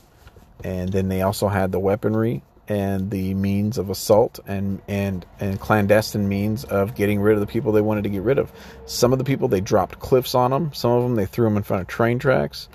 and 0.64 0.92
then 0.92 1.08
they 1.08 1.22
also 1.22 1.48
had 1.48 1.72
the 1.72 1.78
weaponry 1.80 2.42
and 2.68 3.10
the 3.10 3.32
means 3.34 3.78
of 3.78 3.88
assault 3.88 4.38
and 4.46 4.80
and 4.88 5.24
and 5.40 5.58
clandestine 5.58 6.28
means 6.28 6.64
of 6.64 6.94
getting 6.94 7.20
rid 7.20 7.34
of 7.34 7.40
the 7.40 7.46
people 7.46 7.72
they 7.72 7.80
wanted 7.80 8.04
to 8.04 8.10
get 8.10 8.22
rid 8.22 8.38
of. 8.38 8.52
Some 8.86 9.12
of 9.12 9.18
the 9.18 9.24
people 9.24 9.48
they 9.48 9.60
dropped 9.60 9.98
cliffs 9.98 10.34
on 10.34 10.50
them. 10.50 10.72
Some 10.74 10.90
of 10.90 11.02
them 11.02 11.14
they 11.14 11.26
threw 11.26 11.44
them 11.44 11.56
in 11.56 11.62
front 11.62 11.80
of 11.82 11.88
train 11.88 12.18
tracks. 12.18 12.68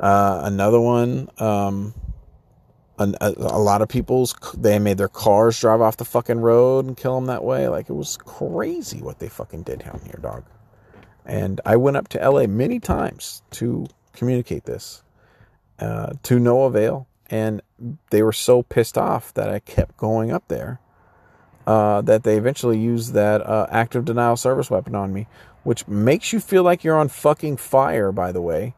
Uh, 0.00 0.42
another 0.44 0.80
one, 0.80 1.28
um, 1.38 1.92
a, 2.98 3.12
a, 3.20 3.58
lot 3.58 3.82
of 3.82 3.88
people's 3.88 4.34
they 4.56 4.78
made 4.78 4.96
their 4.96 5.08
cars 5.08 5.58
drive 5.60 5.80
off 5.80 5.96
the 5.96 6.04
fucking 6.04 6.40
road 6.40 6.86
and 6.86 6.96
kill 6.96 7.16
them 7.16 7.26
that 7.26 7.44
way. 7.44 7.68
Like 7.68 7.90
it 7.90 7.94
was 7.94 8.16
crazy 8.16 9.02
what 9.02 9.18
they 9.18 9.28
fucking 9.28 9.62
did 9.64 9.80
down 9.80 10.00
here, 10.04 10.18
dog. 10.22 10.44
And 11.28 11.60
I 11.64 11.76
went 11.76 11.96
up 11.96 12.08
to 12.08 12.30
LA 12.30 12.46
many 12.46 12.80
times 12.80 13.42
to 13.52 13.86
communicate 14.14 14.64
this, 14.64 15.02
uh, 15.78 16.14
to 16.24 16.40
no 16.40 16.64
avail. 16.64 17.06
And 17.30 17.60
they 18.10 18.22
were 18.22 18.32
so 18.32 18.62
pissed 18.62 18.96
off 18.96 19.34
that 19.34 19.50
I 19.50 19.60
kept 19.60 19.96
going 19.98 20.32
up 20.32 20.48
there 20.48 20.80
uh, 21.68 22.00
that 22.00 22.22
they 22.22 22.38
eventually 22.38 22.78
used 22.78 23.12
that 23.12 23.46
uh, 23.46 23.66
active 23.70 24.06
denial 24.06 24.38
service 24.38 24.70
weapon 24.70 24.94
on 24.94 25.12
me, 25.12 25.26
which 25.64 25.86
makes 25.86 26.32
you 26.32 26.40
feel 26.40 26.62
like 26.62 26.82
you're 26.82 26.96
on 26.96 27.08
fucking 27.08 27.58
fire, 27.58 28.10
by 28.10 28.32
the 28.32 28.40
way. 28.40 28.74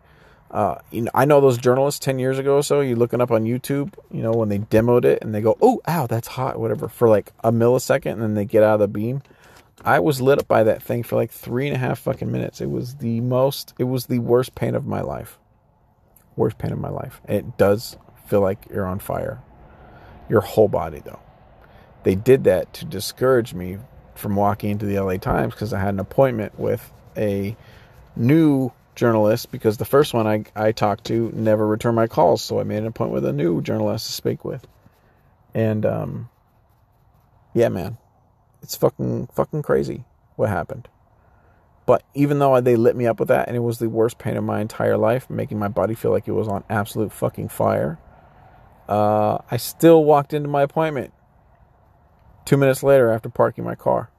Uh, 0.51 0.75
you 0.91 1.03
know, 1.03 1.11
I 1.15 1.25
know 1.25 1.41
those 1.41 1.57
journalists 1.57 2.01
10 2.01 2.19
years 2.19 2.41
ago 2.41 2.57
or 2.57 2.63
so, 2.65 2.81
you 2.81 2.97
looking 2.97 3.21
up 3.21 3.31
on 3.31 3.45
YouTube, 3.45 3.95
you 4.11 4.23
know, 4.23 4.33
when 4.33 4.49
they 4.49 4.59
demoed 4.59 5.05
it 5.05 5.23
and 5.23 5.33
they 5.33 5.41
go, 5.41 5.57
oh, 5.63 5.81
ow, 5.87 6.09
that's 6.09 6.27
hot, 6.27 6.59
whatever, 6.59 6.89
for 6.89 7.09
like 7.09 7.33
a 7.45 7.53
millisecond 7.53 8.15
and 8.15 8.23
then 8.23 8.35
they 8.35 8.45
get 8.45 8.65
out 8.65 8.75
of 8.75 8.81
the 8.81 8.89
beam. 8.89 9.23
I 9.85 10.01
was 10.01 10.21
lit 10.21 10.39
up 10.39 10.49
by 10.49 10.65
that 10.65 10.83
thing 10.83 11.03
for 11.03 11.17
like 11.17 11.31
three 11.31 11.67
and 11.67 11.75
a 11.75 11.79
half 11.79 12.01
fucking 12.01 12.31
minutes. 12.31 12.61
It 12.61 12.71
was 12.71 12.97
the 12.97 13.21
most, 13.21 13.75
it 13.79 13.85
was 13.85 14.07
the 14.07 14.19
worst 14.19 14.55
pain 14.55 14.75
of 14.75 14.87
my 14.87 15.01
life. 15.01 15.39
Worst 16.37 16.59
pain 16.59 16.73
of 16.73 16.79
my 16.79 16.91
life. 16.91 17.21
And 17.25 17.39
It 17.39 17.59
does 17.59 17.97
feel 18.27 18.41
like 18.41 18.67
you're 18.71 18.87
on 18.87 18.99
fire. 18.99 19.41
Your 20.29 20.43
whole 20.43 20.69
body, 20.69 21.01
though. 21.05 21.21
They 22.03 22.15
did 22.15 22.45
that 22.45 22.73
to 22.75 22.85
discourage 22.85 23.55
me 23.55 23.79
from 24.15 24.37
walking 24.37 24.71
into 24.71 24.87
the 24.87 25.01
LA 25.01 25.17
Times 25.17 25.55
because 25.55 25.73
I 25.73 25.81
had 25.81 25.95
an 25.95 26.01
appointment 26.01 26.59
with 26.59 26.93
a 27.17 27.57
new 28.17 28.71
journalist 28.95 29.51
because 29.51 29.79
the 29.79 29.85
first 29.85 30.13
one 30.13 30.27
I, 30.27 30.45
I 30.55 30.73
talked 30.73 31.05
to 31.07 31.31
never 31.35 31.67
returned 31.67 31.97
my 31.97 32.07
calls. 32.07 32.43
So 32.43 32.61
I 32.61 32.65
made 32.65 32.79
an 32.79 32.87
appointment 32.87 33.23
with 33.23 33.31
a 33.31 33.33
new 33.33 33.63
journalist 33.63 34.07
to 34.07 34.13
speak 34.13 34.45
with. 34.45 34.67
And, 35.55 35.85
um, 35.85 36.29
yeah, 37.55 37.71
man, 37.71 37.97
it's 38.63 38.77
fucking, 38.77 39.29
fucking 39.35 39.63
crazy 39.63 40.05
what 40.37 40.49
happened. 40.49 40.89
But 41.87 42.05
even 42.15 42.39
though 42.39 42.61
they 42.61 42.77
lit 42.77 42.95
me 42.95 43.07
up 43.07 43.19
with 43.19 43.29
that 43.29 43.49
and 43.49 43.57
it 43.57 43.61
was 43.61 43.79
the 43.79 43.89
worst 43.89 44.19
pain 44.19 44.37
of 44.37 44.45
my 44.45 44.61
entire 44.61 44.97
life, 44.97 45.29
making 45.29 45.59
my 45.59 45.69
body 45.69 45.95
feel 45.95 46.13
like 46.13 46.29
it 46.29 46.33
was 46.33 46.47
on 46.47 46.63
absolute 46.71 47.13
fucking 47.13 47.49
fire, 47.49 47.99
uh, 48.89 49.39
I 49.51 49.57
still 49.57 50.05
walked 50.05 50.33
into 50.33 50.49
my 50.49 50.63
appointment 50.63 51.13
two 52.45 52.57
minutes 52.57 52.83
later 52.83 53.11
after 53.11 53.29
parking 53.29 53.65
my 53.65 53.75
car. 53.75 54.11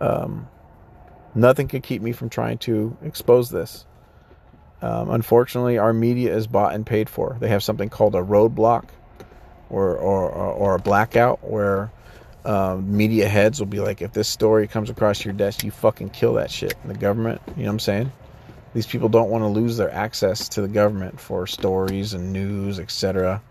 Um, 0.00 0.48
nothing 1.34 1.68
could 1.68 1.82
keep 1.82 2.02
me 2.02 2.12
from 2.12 2.28
trying 2.28 2.58
to 2.58 2.96
expose 3.02 3.50
this. 3.50 3.86
Um, 4.82 5.10
unfortunately, 5.10 5.78
our 5.78 5.92
media 5.92 6.36
is 6.36 6.46
bought 6.46 6.74
and 6.74 6.84
paid 6.84 7.08
for. 7.08 7.36
They 7.40 7.48
have 7.48 7.62
something 7.62 7.88
called 7.88 8.14
a 8.14 8.22
roadblock 8.22 8.88
or, 9.70 9.96
or, 9.96 10.30
or 10.30 10.74
a 10.74 10.78
blackout 10.78 11.42
where 11.48 11.90
um, 12.46 12.96
media 12.96 13.28
heads 13.28 13.58
will 13.58 13.66
be 13.66 13.80
like, 13.80 14.00
if 14.00 14.12
this 14.12 14.28
story 14.28 14.68
comes 14.68 14.88
across 14.88 15.24
your 15.24 15.34
desk, 15.34 15.64
you 15.64 15.72
fucking 15.72 16.10
kill 16.10 16.34
that 16.34 16.50
shit. 16.50 16.74
And 16.82 16.94
the 16.94 16.98
government, 16.98 17.42
you 17.48 17.64
know 17.64 17.64
what 17.64 17.72
I'm 17.72 17.78
saying? 17.80 18.12
These 18.72 18.86
people 18.86 19.08
don't 19.08 19.30
want 19.30 19.42
to 19.42 19.48
lose 19.48 19.76
their 19.76 19.92
access 19.92 20.48
to 20.50 20.60
the 20.60 20.68
government 20.68 21.18
for 21.18 21.46
stories 21.46 22.14
and 22.14 22.32
news, 22.32 22.78
etc. 22.78 23.42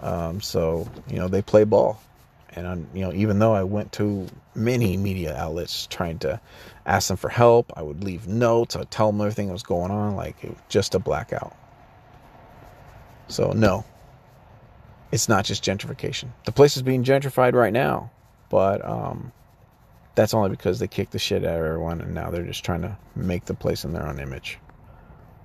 Um, 0.00 0.40
so 0.40 0.88
you 1.08 1.16
know 1.16 1.28
they 1.28 1.40
play 1.40 1.64
ball, 1.64 2.02
and 2.50 2.66
I'm, 2.66 2.88
you 2.92 3.02
know 3.02 3.12
even 3.12 3.38
though 3.38 3.54
I 3.54 3.62
went 3.62 3.92
to 3.92 4.26
many 4.54 4.96
media 4.96 5.36
outlets 5.36 5.86
trying 5.86 6.18
to 6.20 6.40
ask 6.84 7.08
them 7.08 7.16
for 7.16 7.28
help, 7.28 7.72
I 7.76 7.82
would 7.82 8.02
leave 8.02 8.26
notes, 8.26 8.74
I 8.74 8.80
would 8.80 8.90
tell 8.90 9.12
them 9.12 9.20
everything 9.20 9.46
that 9.46 9.52
was 9.52 9.62
going 9.62 9.92
on, 9.92 10.16
like 10.16 10.42
it 10.42 10.50
was 10.50 10.58
just 10.68 10.96
a 10.96 10.98
blackout. 10.98 11.56
So 13.28 13.52
no, 13.52 13.84
it's 15.12 15.28
not 15.28 15.44
just 15.44 15.64
gentrification. 15.64 16.30
The 16.44 16.52
place 16.52 16.76
is 16.76 16.82
being 16.82 17.04
gentrified 17.04 17.54
right 17.54 17.72
now, 17.72 18.10
but 18.48 18.84
um, 18.84 19.32
that's 20.14 20.34
only 20.34 20.50
because 20.50 20.78
they 20.78 20.88
kicked 20.88 21.12
the 21.12 21.18
shit 21.18 21.44
out 21.44 21.60
of 21.60 21.64
everyone 21.64 22.00
and 22.00 22.14
now 22.14 22.30
they're 22.30 22.44
just 22.44 22.64
trying 22.64 22.82
to 22.82 22.96
make 23.14 23.44
the 23.44 23.54
place 23.54 23.84
in 23.84 23.92
their 23.92 24.06
own 24.06 24.18
image. 24.18 24.58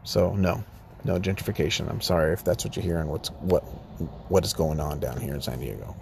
So 0.04 0.34
no, 0.36 0.64
no 1.04 1.20
gentrification. 1.20 1.90
I'm 1.90 2.02
sorry 2.02 2.34
if 2.34 2.44
that's 2.44 2.66
what 2.66 2.76
you're 2.76 2.84
hearing. 2.86 3.08
What's 3.08 3.30
what 3.42 3.62
what 4.30 4.44
is 4.46 4.54
going 4.54 4.80
on 4.80 5.00
down 5.00 5.20
here 5.20 5.34
in 5.34 5.42
San 5.42 5.60
Diego? 5.60 5.96